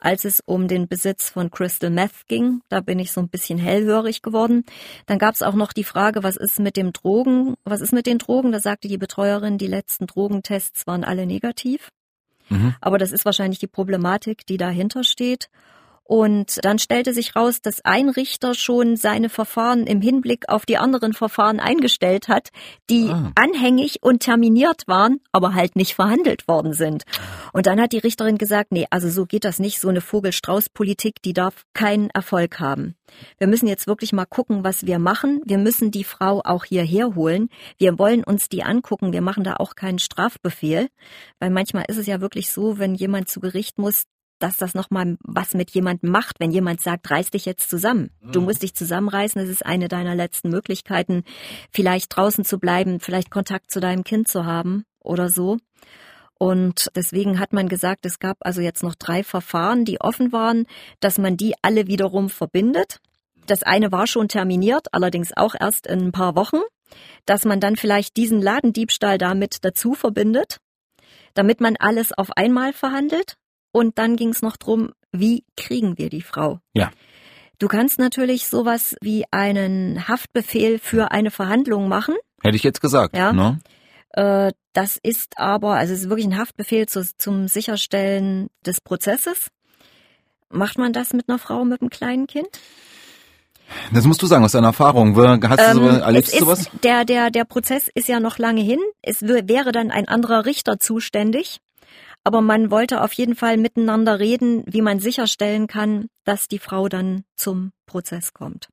Als 0.00 0.24
es 0.24 0.40
um 0.44 0.66
den 0.66 0.88
Besitz 0.88 1.30
von 1.30 1.50
Crystal 1.50 1.90
Meth 1.90 2.26
ging, 2.26 2.60
da 2.68 2.80
bin 2.80 2.98
ich 2.98 3.12
so 3.12 3.20
ein 3.20 3.28
bisschen 3.28 3.58
hellhörig 3.58 4.22
geworden. 4.22 4.64
Dann 5.06 5.18
gab 5.18 5.34
es 5.34 5.42
auch 5.42 5.54
noch 5.54 5.72
die 5.72 5.84
Frage, 5.84 6.24
was 6.24 6.36
ist 6.36 6.58
mit 6.58 6.76
dem 6.76 6.92
Drogen? 6.92 7.54
Was 7.64 7.80
ist 7.80 7.92
mit 7.92 8.06
den 8.06 8.18
Drogen? 8.18 8.50
Da 8.50 8.58
sagte 8.58 8.88
die 8.88 8.98
Betreuerin, 8.98 9.58
die 9.58 9.68
letzten 9.68 10.08
Drogentests 10.08 10.88
waren 10.88 11.04
alle 11.04 11.26
negativ. 11.26 11.90
Mhm. 12.48 12.74
Aber 12.80 12.98
das 12.98 13.12
ist 13.12 13.24
wahrscheinlich 13.24 13.60
die 13.60 13.68
Problematik, 13.68 14.44
die 14.44 14.56
dahinter 14.56 15.04
steht. 15.04 15.48
Und 16.10 16.58
dann 16.64 16.80
stellte 16.80 17.14
sich 17.14 17.36
raus, 17.36 17.62
dass 17.62 17.84
ein 17.84 18.08
Richter 18.08 18.54
schon 18.54 18.96
seine 18.96 19.28
Verfahren 19.28 19.86
im 19.86 20.00
Hinblick 20.00 20.48
auf 20.48 20.66
die 20.66 20.76
anderen 20.76 21.12
Verfahren 21.12 21.60
eingestellt 21.60 22.26
hat, 22.26 22.48
die 22.90 23.10
ah. 23.10 23.30
anhängig 23.36 24.02
und 24.02 24.18
terminiert 24.18 24.88
waren, 24.88 25.20
aber 25.30 25.54
halt 25.54 25.76
nicht 25.76 25.94
verhandelt 25.94 26.48
worden 26.48 26.72
sind. 26.72 27.04
Und 27.52 27.68
dann 27.68 27.80
hat 27.80 27.92
die 27.92 27.98
Richterin 27.98 28.38
gesagt, 28.38 28.72
nee, 28.72 28.88
also 28.90 29.08
so 29.08 29.24
geht 29.24 29.44
das 29.44 29.60
nicht, 29.60 29.78
so 29.78 29.88
eine 29.88 30.00
Vogel-Strauß-Politik, 30.00 31.22
die 31.22 31.32
darf 31.32 31.64
keinen 31.74 32.10
Erfolg 32.10 32.58
haben. 32.58 32.96
Wir 33.38 33.46
müssen 33.46 33.68
jetzt 33.68 33.86
wirklich 33.86 34.12
mal 34.12 34.26
gucken, 34.26 34.64
was 34.64 34.86
wir 34.86 34.98
machen. 34.98 35.42
Wir 35.44 35.58
müssen 35.58 35.92
die 35.92 36.02
Frau 36.02 36.42
auch 36.44 36.64
hierher 36.64 37.14
holen. 37.14 37.50
Wir 37.78 38.00
wollen 38.00 38.24
uns 38.24 38.48
die 38.48 38.64
angucken. 38.64 39.12
Wir 39.12 39.22
machen 39.22 39.44
da 39.44 39.58
auch 39.58 39.76
keinen 39.76 40.00
Strafbefehl, 40.00 40.88
weil 41.38 41.50
manchmal 41.50 41.84
ist 41.86 41.98
es 41.98 42.08
ja 42.08 42.20
wirklich 42.20 42.50
so, 42.50 42.80
wenn 42.80 42.96
jemand 42.96 43.28
zu 43.28 43.38
Gericht 43.38 43.78
muss, 43.78 44.06
dass 44.40 44.56
das 44.56 44.74
nochmal 44.74 45.16
was 45.22 45.54
mit 45.54 45.70
jemandem 45.70 46.10
macht, 46.10 46.40
wenn 46.40 46.50
jemand 46.50 46.80
sagt, 46.80 47.10
reiß 47.10 47.30
dich 47.30 47.44
jetzt 47.44 47.70
zusammen. 47.70 48.10
Du 48.20 48.40
mhm. 48.40 48.46
musst 48.46 48.62
dich 48.62 48.74
zusammenreißen, 48.74 49.40
das 49.40 49.50
ist 49.50 49.64
eine 49.64 49.88
deiner 49.88 50.14
letzten 50.14 50.50
Möglichkeiten, 50.50 51.24
vielleicht 51.70 52.16
draußen 52.16 52.44
zu 52.44 52.58
bleiben, 52.58 53.00
vielleicht 53.00 53.30
Kontakt 53.30 53.70
zu 53.70 53.80
deinem 53.80 54.02
Kind 54.02 54.28
zu 54.28 54.44
haben 54.44 54.84
oder 54.98 55.28
so. 55.28 55.58
Und 56.38 56.90
deswegen 56.96 57.38
hat 57.38 57.52
man 57.52 57.68
gesagt, 57.68 58.06
es 58.06 58.18
gab 58.18 58.38
also 58.40 58.62
jetzt 58.62 58.82
noch 58.82 58.94
drei 58.94 59.22
Verfahren, 59.22 59.84
die 59.84 60.00
offen 60.00 60.32
waren, 60.32 60.64
dass 61.00 61.18
man 61.18 61.36
die 61.36 61.54
alle 61.60 61.86
wiederum 61.86 62.30
verbindet. 62.30 62.98
Das 63.46 63.62
eine 63.62 63.92
war 63.92 64.06
schon 64.06 64.28
terminiert, 64.28 64.86
allerdings 64.92 65.36
auch 65.36 65.54
erst 65.58 65.86
in 65.86 66.06
ein 66.06 66.12
paar 66.12 66.36
Wochen, 66.36 66.60
dass 67.26 67.44
man 67.44 67.60
dann 67.60 67.76
vielleicht 67.76 68.16
diesen 68.16 68.40
Ladendiebstahl 68.40 69.18
damit 69.18 69.58
dazu 69.66 69.92
verbindet, 69.92 70.58
damit 71.34 71.60
man 71.60 71.76
alles 71.76 72.12
auf 72.16 72.30
einmal 72.36 72.72
verhandelt 72.72 73.36
und 73.72 73.98
dann 73.98 74.16
ging 74.16 74.30
es 74.30 74.42
noch 74.42 74.56
drum, 74.56 74.92
wie 75.12 75.44
kriegen 75.56 75.98
wir 75.98 76.10
die 76.10 76.22
Frau? 76.22 76.60
Ja. 76.74 76.90
Du 77.58 77.68
kannst 77.68 77.98
natürlich 77.98 78.46
sowas 78.46 78.96
wie 79.00 79.24
einen 79.30 80.08
Haftbefehl 80.08 80.78
für 80.78 81.10
eine 81.10 81.30
Verhandlung 81.30 81.88
machen. 81.88 82.14
Hätte 82.42 82.56
ich 82.56 82.62
jetzt 82.62 82.80
gesagt. 82.80 83.16
Ja. 83.16 83.32
Ne? 83.32 83.60
Äh, 84.12 84.52
das 84.72 84.98
ist 85.02 85.36
aber, 85.36 85.74
also 85.74 85.92
es 85.92 86.00
ist 86.00 86.08
wirklich 86.08 86.26
ein 86.26 86.38
Haftbefehl 86.38 86.86
zu, 86.86 87.04
zum 87.18 87.48
Sicherstellen 87.48 88.48
des 88.64 88.80
Prozesses. 88.80 89.48
Macht 90.48 90.78
man 90.78 90.92
das 90.92 91.12
mit 91.12 91.28
einer 91.28 91.38
Frau 91.38 91.64
mit 91.64 91.80
einem 91.80 91.90
kleinen 91.90 92.26
Kind? 92.26 92.48
Das 93.92 94.04
musst 94.04 94.20
du 94.22 94.26
sagen, 94.26 94.44
aus 94.44 94.52
deiner 94.52 94.68
Erfahrung. 94.68 95.16
Hast 95.16 95.74
du 95.74 95.74
so, 95.74 95.88
ähm, 95.88 96.00
erlebst 96.00 96.34
du 96.34 96.38
sowas? 96.38 96.70
Der, 96.82 97.04
der, 97.04 97.30
der 97.30 97.44
Prozess 97.44 97.88
ist 97.94 98.08
ja 98.08 98.18
noch 98.20 98.38
lange 98.38 98.62
hin. 98.62 98.80
Es 99.02 99.22
wäre 99.22 99.70
dann 99.70 99.90
ein 99.90 100.08
anderer 100.08 100.44
Richter 100.44 100.80
zuständig. 100.80 101.60
Aber 102.24 102.40
man 102.40 102.70
wollte 102.70 103.02
auf 103.02 103.12
jeden 103.12 103.34
Fall 103.34 103.56
miteinander 103.56 104.18
reden, 104.18 104.64
wie 104.66 104.82
man 104.82 105.00
sicherstellen 105.00 105.66
kann, 105.66 106.06
dass 106.24 106.48
die 106.48 106.58
Frau 106.58 106.88
dann 106.88 107.24
zum 107.36 107.72
Prozess 107.86 108.32
kommt. 108.34 108.68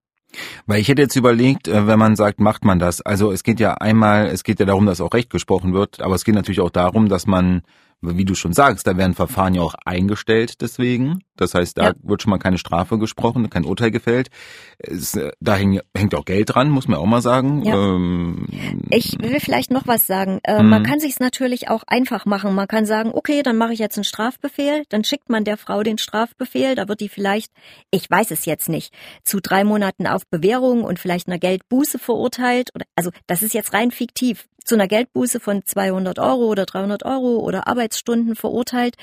Weil 0.66 0.82
ich 0.82 0.90
hätte 0.90 1.02
jetzt 1.02 1.16
überlegt, 1.16 1.68
äh, 1.68 1.88
wenn 1.88 2.00
man 2.00 2.16
sagt, 2.16 2.40
macht 2.40 2.66
man 2.66 2.80
das. 2.80 3.02
Also 3.02 3.32
es 3.32 3.44
geht 3.44 3.60
ja 3.60 3.76
einmal, 3.76 4.28
es 4.28 4.44
geht 4.44 4.60
ja 4.60 4.66
darum, 4.66 4.86
dass 4.86 5.02
auch 5.02 5.14
Recht 5.14 5.30
gesprochen 5.30 5.74
wird, 5.74 6.02
aber 6.02 6.16
es 6.16 6.26
geht 6.26 6.36
natürlich 6.36 6.60
auch 6.60 6.70
darum, 6.70 7.08
dass 7.08 7.28
man 7.28 7.62
wie 8.02 8.26
du 8.26 8.36
schon 8.36 8.54
sagst, 8.54 8.86
da 8.86 8.96
werden 8.96 9.16
Verfahren 9.16 9.56
ja 9.56 9.62
auch 9.62 9.76
eingestellt 9.86 10.62
deswegen. 10.62 11.24
Das 11.36 11.54
heißt, 11.54 11.78
da 11.78 11.90
ja. 11.90 11.94
wird 12.04 12.22
schon 12.22 12.30
mal 12.32 12.38
keine 12.38 12.58
Strafe 12.58 12.98
gesprochen, 12.98 13.50
kein 13.50 13.66
Urteil 13.66 13.92
gefällt. 13.92 14.30
Es, 14.78 15.16
äh, 15.16 15.32
da 15.40 15.56
häng, 15.56 15.80
hängt 15.96 16.16
auch 16.16 16.26
Geld 16.26 16.54
dran, 16.54 16.70
muss 16.70 16.88
man 16.88 17.00
auch 17.00 17.06
mal 17.06 17.22
sagen. 17.22 17.64
Ja. 17.64 17.76
Ähm, 17.76 18.48
ich 18.90 19.18
will 19.20 19.40
vielleicht 19.40 19.72
noch 19.72 19.88
was 19.88 20.06
sagen. 20.06 20.40
Äh, 20.44 20.64
man 20.64 20.82
mhm. 20.82 20.86
kann 20.86 21.00
sich 21.00 21.20
natürlich 21.20 21.70
auch 21.70 21.84
einfach 21.88 22.26
machen. 22.26 22.54
Man 22.54 22.68
kann 22.68 22.86
sagen, 22.86 23.12
okay, 23.14 23.42
dann 23.44 23.58
mache 23.58 23.74
ich 23.74 23.80
jetzt 23.80 23.98
einen 23.98 24.04
Strafbefehl, 24.04 24.84
dann 24.90 25.04
schickt 25.04 25.30
man 25.30 25.44
der 25.44 25.58
Frau 25.58 25.84
den 25.84 25.98
Strafbefehl, 25.98 26.76
da 26.76 26.88
wird 26.88 27.02
die 27.02 27.10
vielleicht, 27.10 27.52
ich 27.92 28.10
weiß 28.10 28.32
es 28.32 28.46
jetzt 28.46 28.70
nicht, 28.70 28.94
zu 29.24 29.40
drei 29.42 29.64
Monaten 29.64 30.08
auf 30.08 30.28
Bewährung 30.28 30.84
und 30.84 31.00
vielleicht 31.00 31.28
einer 31.28 31.40
Geldbuße 31.40 32.00
verurteilt. 32.00 32.70
Also 32.96 33.12
das 33.26 33.42
ist 33.42 33.54
jetzt 33.54 33.74
rein 33.74 33.92
fiktiv 33.92 34.48
zu 34.68 34.76
einer 34.76 34.88
Geldbuße 34.88 35.40
von 35.40 35.66
200 35.66 36.20
Euro 36.20 36.46
oder 36.46 36.66
300 36.66 37.06
Euro 37.06 37.38
oder 37.38 37.68
Arbeitsstunden 37.68 38.36
verurteilt, 38.36 38.96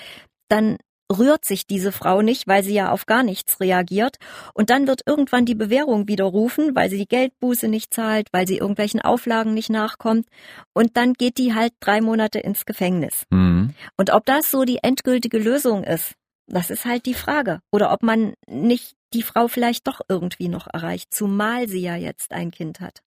dann 0.49 0.77
rührt 1.13 1.45
sich 1.45 1.67
diese 1.67 1.93
Frau 1.93 2.23
nicht, 2.23 2.47
weil 2.47 2.63
sie 2.63 2.75
ja 2.75 2.91
auf 2.91 3.07
gar 3.07 3.23
nichts 3.23 3.61
reagiert. 3.61 4.17
Und 4.55 4.71
dann 4.71 4.87
wird 4.87 5.03
irgendwann 5.07 5.45
die 5.45 5.55
Bewährung 5.55 6.09
widerrufen, 6.09 6.75
weil 6.75 6.91
sie 6.91 6.99
die 6.99 7.09
Geldbuße 7.09 7.69
nicht 7.69 7.93
zahlt, 7.93 8.29
weil 8.33 8.47
sie 8.47 8.59
irgendwelchen 8.59 9.01
Auflagen 9.01 9.55
nicht 9.55 9.71
nachkommt. 9.71 10.29
Und 10.73 10.97
dann 10.97 11.15
geht 11.15 11.39
die 11.39 11.55
halt 11.55 11.73
drei 11.81 12.01
Monate 12.01 12.39
ins 12.39 12.65
Gefängnis. 12.65 13.25
Mhm. 13.31 13.75
Und 13.97 14.13
ob 14.13 14.25
das 14.27 14.51
so 14.51 14.65
die 14.65 14.79
endgültige 14.83 15.39
Lösung 15.39 15.85
ist, 15.85 16.15
das 16.47 16.71
ist 16.71 16.85
halt 16.85 17.07
die 17.07 17.15
Frage. 17.15 17.61
Oder 17.71 17.93
ob 17.93 18.03
man 18.03 18.35
nicht 18.47 18.95
die 19.13 19.23
Frau 19.23 19.49
vielleicht 19.49 19.87
doch 19.87 20.01
irgendwie 20.09 20.49
noch 20.49 20.67
erreicht, 20.73 21.15
zumal 21.15 21.69
sie 21.69 21.81
ja 21.81 21.97
jetzt 21.97 22.33
ein 22.33 22.51
Kind 22.51 22.81
hat. 22.81 23.04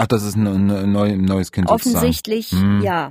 Ach, 0.00 0.06
das 0.06 0.22
ist 0.22 0.36
ein, 0.36 0.70
ein, 0.70 1.22
neues 1.22 1.50
Kind 1.50 1.68
Offensichtlich, 1.68 2.52
hm. 2.52 2.82
ja. 2.82 3.10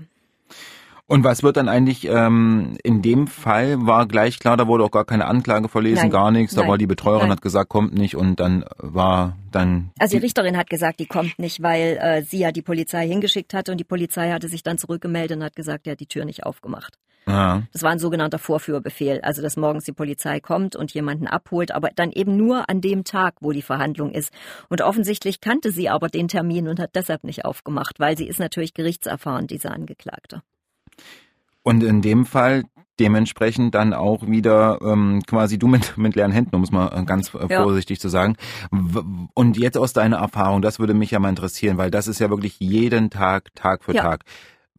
Und 1.10 1.24
was 1.24 1.42
wird 1.42 1.56
dann 1.56 1.70
eigentlich, 1.70 2.06
ähm, 2.06 2.78
in 2.84 3.02
dem 3.02 3.28
Fall 3.28 3.86
war 3.86 4.08
gleich 4.08 4.40
klar, 4.40 4.58
da 4.58 4.68
wurde 4.68 4.84
auch 4.84 4.92
gar 4.92 5.06
keine 5.06 5.26
Anklage 5.26 5.70
verlesen, 5.70 6.04
Nein. 6.04 6.12
gar 6.12 6.32
nichts. 6.32 6.54
Da 6.54 6.62
Nein. 6.62 6.70
war 6.70 6.78
die 6.78 6.86
Betreuerin, 6.86 7.24
Nein. 7.24 7.32
hat 7.32 7.42
gesagt, 7.42 7.70
kommt 7.70 7.94
nicht 7.94 8.16
und 8.16 8.42
dann 8.42 8.66
war 8.78 9.38
dann... 9.52 9.92
Also 10.00 10.18
die 10.18 10.24
Richterin 10.24 10.58
hat 10.58 10.70
gesagt, 10.70 11.00
die 11.00 11.06
kommt 11.06 11.40
nicht, 11.40 11.64
weil 11.64 11.98
äh, 12.02 12.24
sie 12.24 12.40
ja 12.40 12.52
die 12.52 12.62
Polizei 12.62 13.08
hingeschickt 13.08 13.54
hatte 13.54 13.72
und 13.72 13.78
die 13.78 13.86
Polizei 13.86 14.32
hatte 14.32 14.50
sich 14.50 14.64
dann 14.64 14.78
zurückgemeldet 14.78 15.38
und 15.38 15.44
hat 15.46 15.56
gesagt, 15.56 15.88
er 15.88 15.92
hat 15.92 16.02
die 16.02 16.08
Tür 16.08 16.26
nicht 16.26 16.44
aufgemacht. 16.44 17.00
Ja. 17.26 17.64
Das 17.72 17.84
war 17.84 17.92
ein 17.92 18.00
sogenannter 18.00 18.40
Vorführbefehl, 18.40 19.22
also 19.22 19.42
dass 19.42 19.56
morgens 19.56 19.86
die 19.86 19.94
Polizei 19.94 20.42
kommt 20.42 20.76
und 20.76 20.94
jemanden 20.94 21.28
abholt, 21.28 21.72
aber 21.72 21.90
dann 21.96 22.12
eben 22.12 22.36
nur 22.36 22.70
an 22.70 22.82
dem 22.82 23.06
Tag, 23.06 23.36
wo 23.40 23.54
die 23.54 23.62
Verhandlung 23.62 24.12
ist. 24.12 24.34
Und 24.70 24.82
offensichtlich 24.82 25.40
kannte 25.40 25.72
sie 25.72 25.88
aber 25.88 26.10
den 26.10 26.28
Termin 26.28 26.68
und 26.68 26.80
hat 26.82 26.96
deshalb 26.96 27.24
nicht 27.24 27.46
aufgemacht, 27.46 28.00
weil 28.00 28.18
sie 28.18 28.28
ist 28.28 28.40
natürlich 28.40 28.74
gerichtserfahren, 28.74 29.48
diese 29.48 29.72
Angeklagte. 29.72 30.42
Und 31.64 31.84
in 31.84 32.02
dem 32.02 32.26
Fall 32.26 32.64
dementsprechend 33.00 33.76
dann 33.76 33.94
auch 33.94 34.28
wieder 34.28 34.80
ähm, 34.82 35.22
quasi 35.28 35.60
du 35.60 35.68
mit, 35.68 35.98
mit 35.98 36.16
leeren 36.16 36.32
Händen, 36.32 36.56
um 36.56 36.64
es 36.64 36.72
mal 36.72 36.90
ganz 37.06 37.34
äh, 37.34 37.48
vorsichtig 37.48 37.98
ja. 37.98 38.02
zu 38.02 38.10
sagen. 38.10 38.36
Und 39.34 39.58
jetzt 39.58 39.78
aus 39.78 39.94
deiner 39.94 40.18
Erfahrung, 40.18 40.62
das 40.62 40.80
würde 40.80 40.94
mich 40.94 41.12
ja 41.12 41.20
mal 41.20 41.30
interessieren, 41.30 41.78
weil 41.78 41.92
das 41.92 42.08
ist 42.08 42.20
ja 42.20 42.30
wirklich 42.30 42.60
jeden 42.60 43.10
Tag, 43.10 43.54
Tag 43.56 43.84
für 43.84 43.94
ja. 43.94 44.02
Tag. 44.02 44.24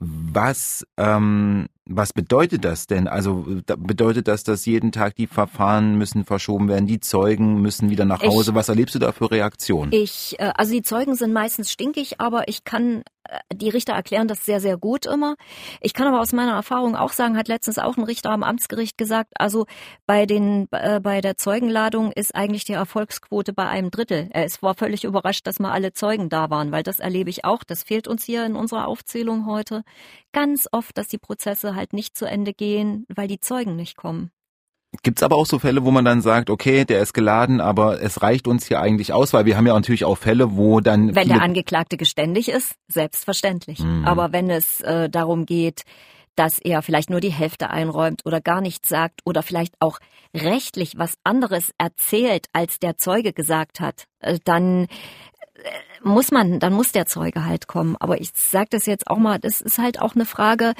Was 0.00 0.86
ähm, 0.96 1.66
was 1.88 2.12
bedeutet 2.12 2.64
das 2.64 2.86
denn? 2.86 3.08
Also 3.08 3.46
bedeutet 3.78 4.28
das, 4.28 4.44
dass 4.44 4.66
jeden 4.66 4.92
Tag 4.92 5.16
die 5.16 5.26
Verfahren 5.26 5.96
müssen 5.96 6.24
verschoben 6.24 6.68
werden, 6.68 6.86
die 6.86 7.00
Zeugen 7.00 7.62
müssen 7.62 7.88
wieder 7.88 8.04
nach 8.04 8.22
Hause? 8.22 8.50
Ich, 8.50 8.54
was 8.54 8.68
erlebst 8.68 8.94
du 8.94 8.98
da 8.98 9.12
für 9.12 9.30
Reaktionen? 9.30 9.90
Ich, 9.92 10.38
äh, 10.38 10.52
also 10.54 10.72
die 10.72 10.82
Zeugen 10.82 11.14
sind 11.14 11.32
meistens 11.32 11.72
stinkig, 11.72 12.20
aber 12.20 12.46
ich 12.48 12.64
kann, 12.64 13.02
äh, 13.24 13.38
die 13.54 13.70
Richter 13.70 13.94
erklären 13.94 14.28
das 14.28 14.44
sehr, 14.44 14.60
sehr 14.60 14.76
gut 14.76 15.06
immer. 15.06 15.36
Ich 15.80 15.94
kann 15.94 16.06
aber 16.06 16.20
aus 16.20 16.32
meiner 16.32 16.52
Erfahrung 16.52 16.94
auch 16.94 17.12
sagen, 17.12 17.38
hat 17.38 17.48
letztens 17.48 17.78
auch 17.78 17.96
ein 17.96 18.04
Richter 18.04 18.30
am 18.30 18.42
Amtsgericht 18.42 18.98
gesagt, 18.98 19.32
also 19.38 19.64
bei 20.06 20.26
den, 20.26 20.68
äh, 20.72 21.00
bei 21.00 21.22
der 21.22 21.38
Zeugenladung 21.38 22.12
ist 22.12 22.34
eigentlich 22.34 22.64
die 22.64 22.74
Erfolgsquote 22.74 23.54
bei 23.54 23.66
einem 23.66 23.90
Drittel. 23.90 24.28
Er 24.30 24.44
ist, 24.44 24.62
war 24.62 24.74
völlig 24.74 25.04
überrascht, 25.04 25.46
dass 25.46 25.58
mal 25.58 25.72
alle 25.72 25.94
Zeugen 25.94 26.28
da 26.28 26.50
waren, 26.50 26.70
weil 26.70 26.82
das 26.82 27.00
erlebe 27.00 27.30
ich 27.30 27.46
auch. 27.46 27.64
Das 27.64 27.82
fehlt 27.82 28.08
uns 28.08 28.24
hier 28.24 28.44
in 28.44 28.56
unserer 28.56 28.86
Aufzählung 28.86 29.46
heute 29.46 29.84
ganz 30.32 30.68
oft, 30.70 30.96
dass 30.98 31.08
die 31.08 31.18
Prozesse 31.18 31.74
halt 31.78 31.94
nicht 31.94 32.18
zu 32.18 32.26
Ende 32.26 32.52
gehen, 32.52 33.06
weil 33.08 33.28
die 33.28 33.40
Zeugen 33.40 33.76
nicht 33.76 33.96
kommen. 33.96 34.30
Gibt's 35.02 35.22
aber 35.22 35.36
auch 35.36 35.44
so 35.44 35.58
Fälle, 35.58 35.84
wo 35.84 35.90
man 35.90 36.04
dann 36.04 36.22
sagt, 36.22 36.48
okay, 36.48 36.86
der 36.86 37.00
ist 37.00 37.12
geladen, 37.12 37.60
aber 37.60 38.00
es 38.00 38.22
reicht 38.22 38.48
uns 38.48 38.66
hier 38.66 38.80
eigentlich 38.80 39.12
aus, 39.12 39.34
weil 39.34 39.44
wir 39.44 39.56
haben 39.56 39.66
ja 39.66 39.74
natürlich 39.74 40.06
auch 40.06 40.16
Fälle, 40.16 40.56
wo 40.56 40.80
dann 40.80 41.14
wenn 41.14 41.28
der 41.28 41.42
Angeklagte 41.42 41.98
geständig 41.98 42.48
ist, 42.48 42.74
selbstverständlich. 42.88 43.80
Mhm. 43.80 44.06
Aber 44.06 44.32
wenn 44.32 44.48
es 44.48 44.80
äh, 44.80 45.10
darum 45.10 45.44
geht, 45.44 45.82
dass 46.36 46.58
er 46.58 46.80
vielleicht 46.82 47.10
nur 47.10 47.20
die 47.20 47.32
Hälfte 47.32 47.68
einräumt 47.68 48.22
oder 48.24 48.40
gar 48.40 48.62
nichts 48.62 48.88
sagt 48.88 49.20
oder 49.26 49.42
vielleicht 49.42 49.74
auch 49.80 49.98
rechtlich 50.34 50.94
was 50.96 51.14
anderes 51.22 51.72
erzählt, 51.78 52.46
als 52.52 52.78
der 52.78 52.96
Zeuge 52.96 53.32
gesagt 53.32 53.80
hat, 53.80 54.04
äh, 54.20 54.38
dann 54.44 54.86
muss 56.02 56.30
man, 56.30 56.60
dann 56.60 56.72
muss 56.72 56.92
der 56.92 57.06
Zeuge 57.06 57.44
halt 57.44 57.66
kommen. 57.66 57.96
Aber 57.98 58.20
ich 58.20 58.30
sage 58.34 58.68
das 58.70 58.86
jetzt 58.86 59.08
auch 59.08 59.18
mal, 59.18 59.38
das 59.38 59.60
ist 59.60 59.78
halt 59.78 60.00
auch 60.00 60.14
eine 60.14 60.26
Frage, 60.26 60.74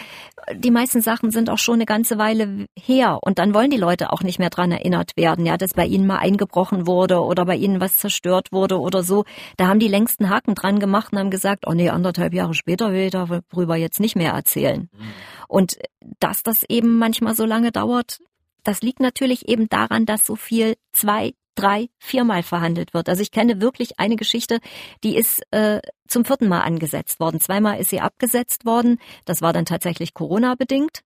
die 0.55 0.71
meisten 0.71 1.01
Sachen 1.01 1.31
sind 1.31 1.51
auch 1.51 1.59
schon 1.59 1.75
eine 1.75 1.87
ganze 1.87 2.19
Weile 2.19 2.67
her 2.79 3.19
und 3.23 3.39
dann 3.39 3.55
wollen 3.55 3.71
die 3.71 3.77
Leute 3.77 4.13
auch 4.13 4.23
nicht 4.23 4.39
mehr 4.39 4.51
dran 4.51 4.73
erinnert 4.73 5.17
werden, 5.17 5.45
ja, 5.45 5.57
dass 5.57 5.75
bei 5.75 5.87
ihnen 5.87 6.07
mal 6.07 6.19
eingebrochen 6.19 6.87
wurde 6.87 7.21
oder 7.21 7.45
bei 7.45 7.57
ihnen 7.57 7.81
was 7.81 7.97
zerstört 7.97 8.53
wurde 8.53 8.79
oder 8.81 9.03
so. 9.03 9.25
Da 9.57 9.67
haben 9.67 9.81
die 9.81 9.89
längsten 9.89 10.31
Haken 10.31 10.55
dran 10.55 10.79
gemacht 10.79 11.13
und 11.13 11.19
haben 11.19 11.31
gesagt, 11.31 11.67
oh 11.67 11.75
nee, 11.75 11.91
anderthalb 11.91 12.33
Jahre 12.33 12.55
später 12.55 12.93
will 12.93 13.07
ich 13.07 13.11
darüber 13.11 13.77
jetzt 13.77 14.01
nicht 14.01 14.17
mehr 14.17 14.33
erzählen. 14.33 14.89
Mhm. 14.93 15.13
Und 15.49 15.79
dass 16.21 16.43
das 16.43 16.65
eben 16.69 16.99
manchmal 16.99 17.35
so 17.35 17.45
lange 17.45 17.73
dauert, 17.73 18.19
das 18.65 18.83
liegt 18.83 19.01
natürlich 19.01 19.49
eben 19.49 19.69
daran, 19.69 20.05
dass 20.05 20.27
so 20.27 20.37
viel 20.37 20.77
zwei, 20.93 21.33
drei, 21.59 21.89
viermal 21.99 22.43
verhandelt 22.43 22.95
wird. 22.95 23.09
Also 23.09 23.23
ich 23.23 23.31
kenne 23.31 23.61
wirklich 23.61 23.99
eine 23.99 24.17
Geschichte, 24.17 24.61
die 25.05 25.17
ist 25.17 25.43
äh, 25.51 25.81
zum 26.07 26.25
vierten 26.25 26.49
Mal 26.49 26.61
angesetzt 26.61 27.21
worden. 27.21 27.41
Zweimal 27.41 27.81
ist 27.81 27.91
sie 27.91 28.01
abgesetzt 28.01 28.65
worden. 28.65 28.99
Das 29.25 29.43
war 29.43 29.53
dann 29.53 29.65
tatsächlich 29.65 30.15
Corona-bedingt. 30.15 31.01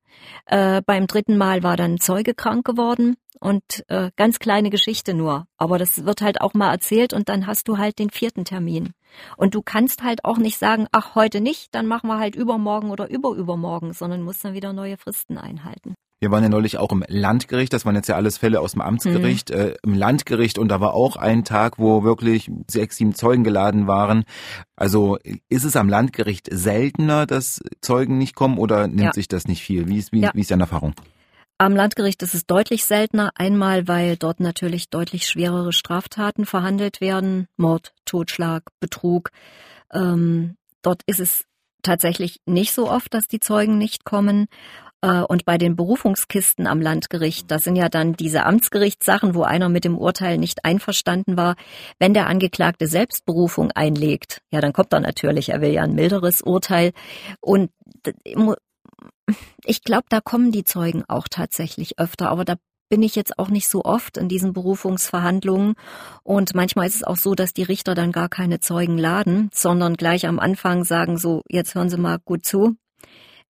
Äh, 0.46 0.82
beim 0.84 1.06
dritten 1.06 1.36
Mal 1.36 1.62
war 1.62 1.76
dann 1.76 1.98
Zeuge 1.98 2.34
krank 2.34 2.64
geworden 2.66 3.16
und 3.42 3.84
äh, 3.88 4.10
ganz 4.16 4.38
kleine 4.38 4.70
Geschichte 4.70 5.14
nur. 5.14 5.46
Aber 5.58 5.78
das 5.78 6.04
wird 6.04 6.22
halt 6.22 6.40
auch 6.40 6.54
mal 6.54 6.70
erzählt 6.70 7.12
und 7.12 7.28
dann 7.28 7.46
hast 7.46 7.66
du 7.68 7.76
halt 7.76 7.98
den 7.98 8.10
vierten 8.10 8.44
Termin. 8.44 8.92
Und 9.36 9.54
du 9.54 9.62
kannst 9.62 10.02
halt 10.02 10.24
auch 10.24 10.38
nicht 10.38 10.58
sagen, 10.58 10.86
ach, 10.92 11.14
heute 11.16 11.40
nicht, 11.40 11.74
dann 11.74 11.86
machen 11.86 12.08
wir 12.08 12.18
halt 12.18 12.36
übermorgen 12.36 12.90
oder 12.90 13.10
überübermorgen, 13.10 13.92
sondern 13.92 14.22
musst 14.22 14.44
dann 14.44 14.54
wieder 14.54 14.72
neue 14.72 14.96
Fristen 14.96 15.38
einhalten. 15.38 15.94
Wir 16.20 16.30
waren 16.30 16.44
ja 16.44 16.48
neulich 16.48 16.78
auch 16.78 16.92
im 16.92 17.02
Landgericht, 17.08 17.72
das 17.72 17.84
waren 17.84 17.96
jetzt 17.96 18.08
ja 18.08 18.14
alles 18.14 18.38
Fälle 18.38 18.60
aus 18.60 18.72
dem 18.72 18.80
Amtsgericht, 18.80 19.50
mhm. 19.50 19.56
äh, 19.56 19.74
im 19.82 19.94
Landgericht 19.94 20.56
und 20.56 20.68
da 20.68 20.80
war 20.80 20.94
auch 20.94 21.16
ein 21.16 21.42
Tag, 21.42 21.80
wo 21.80 22.04
wirklich 22.04 22.48
sechs, 22.70 22.96
sieben 22.96 23.16
Zeugen 23.16 23.42
geladen 23.42 23.88
waren. 23.88 24.22
Also 24.76 25.18
ist 25.48 25.64
es 25.64 25.74
am 25.74 25.88
Landgericht 25.88 26.46
seltener, 26.48 27.26
dass 27.26 27.60
Zeugen 27.80 28.18
nicht 28.18 28.36
kommen 28.36 28.58
oder 28.58 28.86
nimmt 28.86 29.00
ja. 29.00 29.12
sich 29.12 29.26
das 29.26 29.48
nicht 29.48 29.62
viel? 29.62 29.88
Wie 29.88 29.98
ist, 29.98 30.12
wie, 30.12 30.20
ja. 30.20 30.30
wie 30.32 30.42
ist 30.42 30.52
deine 30.52 30.62
Erfahrung? 30.62 30.94
Am 31.62 31.76
Landgericht 31.76 32.20
ist 32.24 32.34
es 32.34 32.44
deutlich 32.44 32.84
seltener. 32.84 33.30
Einmal, 33.36 33.86
weil 33.86 34.16
dort 34.16 34.40
natürlich 34.40 34.90
deutlich 34.90 35.28
schwerere 35.28 35.72
Straftaten 35.72 36.44
verhandelt 36.44 37.00
werden. 37.00 37.46
Mord, 37.56 37.94
Totschlag, 38.04 38.64
Betrug. 38.80 39.30
Ähm, 39.94 40.56
dort 40.82 41.02
ist 41.06 41.20
es 41.20 41.44
tatsächlich 41.84 42.40
nicht 42.46 42.72
so 42.72 42.90
oft, 42.90 43.14
dass 43.14 43.28
die 43.28 43.38
Zeugen 43.38 43.78
nicht 43.78 44.04
kommen. 44.04 44.48
Äh, 45.02 45.20
und 45.20 45.44
bei 45.44 45.56
den 45.56 45.76
Berufungskisten 45.76 46.66
am 46.66 46.80
Landgericht, 46.80 47.48
das 47.48 47.62
sind 47.62 47.76
ja 47.76 47.88
dann 47.88 48.14
diese 48.14 48.44
Amtsgerichtssachen, 48.44 49.36
wo 49.36 49.44
einer 49.44 49.68
mit 49.68 49.84
dem 49.84 49.96
Urteil 49.96 50.38
nicht 50.38 50.64
einverstanden 50.64 51.36
war. 51.36 51.54
Wenn 52.00 52.12
der 52.12 52.26
Angeklagte 52.26 52.88
Selbstberufung 52.88 53.70
einlegt, 53.70 54.42
ja, 54.50 54.60
dann 54.60 54.72
kommt 54.72 54.92
er 54.92 54.98
natürlich, 54.98 55.50
er 55.50 55.60
will 55.60 55.70
ja 55.70 55.84
ein 55.84 55.94
milderes 55.94 56.42
Urteil. 56.42 56.90
Und 57.40 57.70
ich 59.64 59.82
glaube, 59.82 60.04
da 60.08 60.20
kommen 60.20 60.52
die 60.52 60.64
Zeugen 60.64 61.04
auch 61.08 61.28
tatsächlich 61.28 61.98
öfter, 61.98 62.30
aber 62.30 62.44
da 62.44 62.56
bin 62.88 63.02
ich 63.02 63.16
jetzt 63.16 63.38
auch 63.38 63.48
nicht 63.48 63.68
so 63.68 63.84
oft 63.84 64.18
in 64.18 64.28
diesen 64.28 64.52
Berufungsverhandlungen. 64.52 65.76
Und 66.24 66.54
manchmal 66.54 66.86
ist 66.86 66.96
es 66.96 67.04
auch 67.04 67.16
so, 67.16 67.34
dass 67.34 67.54
die 67.54 67.62
Richter 67.62 67.94
dann 67.94 68.12
gar 68.12 68.28
keine 68.28 68.60
Zeugen 68.60 68.98
laden, 68.98 69.48
sondern 69.54 69.94
gleich 69.94 70.26
am 70.26 70.38
Anfang 70.38 70.84
sagen 70.84 71.16
so, 71.16 71.40
jetzt 71.48 71.74
hören 71.74 71.88
Sie 71.88 71.96
mal 71.96 72.18
gut 72.22 72.44
zu. 72.44 72.76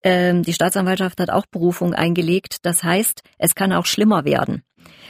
Ähm, 0.05 0.45
die 0.45 0.53
Staatsanwaltschaft 0.53 1.19
hat 1.19 1.31
auch 1.31 1.47
Berufung 1.47 1.93
eingelegt. 1.93 2.59
Das 2.63 2.85
heißt, 2.85 3.23
es 3.39 3.57
kann 3.57 3.73
auch 3.73 3.87
schlimmer 3.87 4.25
werden. 4.25 4.63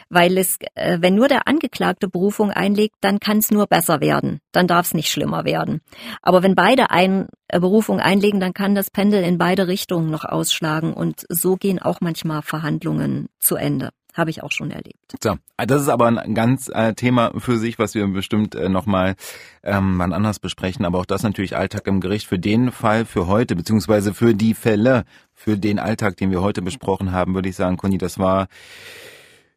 Weil 0.09 0.37
es, 0.39 0.59
äh, 0.75 0.99
wenn 1.01 1.15
nur 1.15 1.29
der 1.29 1.49
Angeklagte 1.49 2.09
Berufung 2.09 2.51
einlegt, 2.51 2.97
dann 3.01 3.19
kann 3.19 3.39
es 3.39 3.51
nur 3.51 3.67
besser 3.67 4.01
werden. 4.01 4.41
Dann 4.53 4.67
darf 4.67 4.87
es 4.87 4.95
nicht 4.95 5.11
schlimmer 5.11 5.45
werden. 5.45 5.81
Aber 6.21 6.43
wenn 6.43 6.55
beide 6.55 6.91
ein, 6.91 7.29
äh, 7.49 7.61
Berufung 7.61 8.01
einlegen, 8.01 8.41
dann 8.41 8.55
kann 8.55 8.75
das 8.75 8.91
Pendel 8.91 9.23
in 9.23 9.39
beide 9.39 9.69
Richtungen 9.69 10.11
noch 10.11 10.25
ausschlagen. 10.25 10.93
Und 10.93 11.25
so 11.29 11.57
gehen 11.57 11.81
auch 11.81 12.01
manchmal 12.01 12.43
Verhandlungen 12.43 13.29
zu 13.39 13.57
Ende. 13.57 13.91
Habe 14.15 14.29
ich 14.29 14.43
auch 14.43 14.53
schon 14.53 14.71
erlebt. 14.71 15.17
So, 15.23 15.37
das 15.57 15.81
ist 15.81 15.89
aber 15.89 16.07
ein 16.07 16.35
ganz 16.35 16.69
äh, 16.69 16.93
Thema 16.93 17.33
für 17.39 17.57
sich, 17.57 17.79
was 17.79 17.95
wir 17.95 18.07
bestimmt 18.09 18.55
äh, 18.55 18.69
nochmal 18.69 19.15
ähm, 19.63 19.99
wann 19.99 20.13
anders 20.13 20.39
besprechen. 20.39 20.85
Aber 20.85 20.99
auch 20.99 21.07
das 21.07 21.23
natürlich 21.23 21.57
Alltag 21.57 21.87
im 21.87 22.01
Gericht 22.01 22.27
für 22.27 22.39
den 22.39 22.73
Fall 22.73 23.07
für 23.07 23.27
heute, 23.27 23.57
beziehungsweise 23.57 24.13
für 24.13 24.35
die 24.35 24.53
Fälle, 24.53 25.05
für 25.33 25.57
den 25.57 25.79
Alltag, 25.79 26.19
den 26.19 26.31
wir 26.31 26.43
heute 26.43 26.61
besprochen 26.61 27.13
haben, 27.13 27.35
würde 27.35 27.49
ich 27.49 27.57
sagen, 27.57 27.79
Conny, 27.79 27.97
das 27.97 28.19
war 28.19 28.49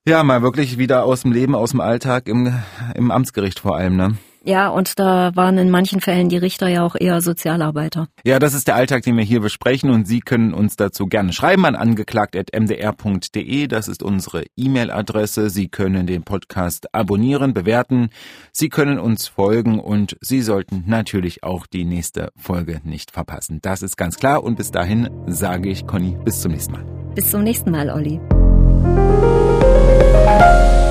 ja 0.05 0.23
mal 0.23 0.41
wirklich 0.41 0.77
wieder 0.77 1.03
aus 1.03 1.21
dem 1.21 1.31
Leben, 1.31 1.55
aus 1.55 1.71
dem 1.71 1.81
Alltag 1.81 2.27
im, 2.27 2.53
im 2.95 3.11
Amtsgericht 3.11 3.59
vor 3.59 3.75
allem, 3.75 3.95
ne? 3.95 4.15
Ja, 4.47 4.69
und 4.69 4.99
da 4.99 5.35
waren 5.35 5.57
in 5.57 5.71
manchen 5.71 6.01
Fällen 6.01 6.29
die 6.29 6.37
Richter 6.37 6.67
ja 6.67 6.85
auch 6.85 6.95
eher 6.95 7.19
Sozialarbeiter. 7.19 8.07
Ja, 8.23 8.37
das 8.37 8.53
ist 8.53 8.67
der 8.67 8.75
Alltag, 8.75 9.01
den 9.01 9.17
wir 9.17 9.23
hier 9.23 9.41
besprechen 9.41 9.89
und 9.89 10.07
Sie 10.07 10.19
können 10.19 10.53
uns 10.53 10.75
dazu 10.75 11.07
gerne 11.07 11.33
schreiben 11.33 11.65
an 11.65 11.75
angeklagt.mdr.de. 11.75 13.67
Das 13.67 13.87
ist 13.87 14.03
unsere 14.03 14.43
E-Mail-Adresse. 14.55 15.49
Sie 15.49 15.67
können 15.67 16.05
den 16.05 16.21
Podcast 16.21 16.93
abonnieren, 16.93 17.55
bewerten. 17.55 18.09
Sie 18.51 18.69
können 18.69 18.99
uns 18.99 19.27
folgen 19.27 19.79
und 19.79 20.15
Sie 20.21 20.41
sollten 20.41 20.83
natürlich 20.85 21.43
auch 21.43 21.65
die 21.65 21.83
nächste 21.83 22.31
Folge 22.37 22.81
nicht 22.83 23.09
verpassen. 23.09 23.57
Das 23.63 23.81
ist 23.81 23.97
ganz 23.97 24.17
klar 24.17 24.43
und 24.43 24.57
bis 24.57 24.69
dahin 24.69 25.09
sage 25.25 25.69
ich 25.69 25.87
Conny, 25.87 26.17
bis 26.23 26.41
zum 26.41 26.51
nächsten 26.51 26.73
Mal. 26.73 26.85
Bis 27.15 27.31
zum 27.31 27.41
nächsten 27.41 27.71
Mal, 27.71 27.89
Olli. 27.89 28.21
Thank 30.37 30.79
you. 30.79 30.84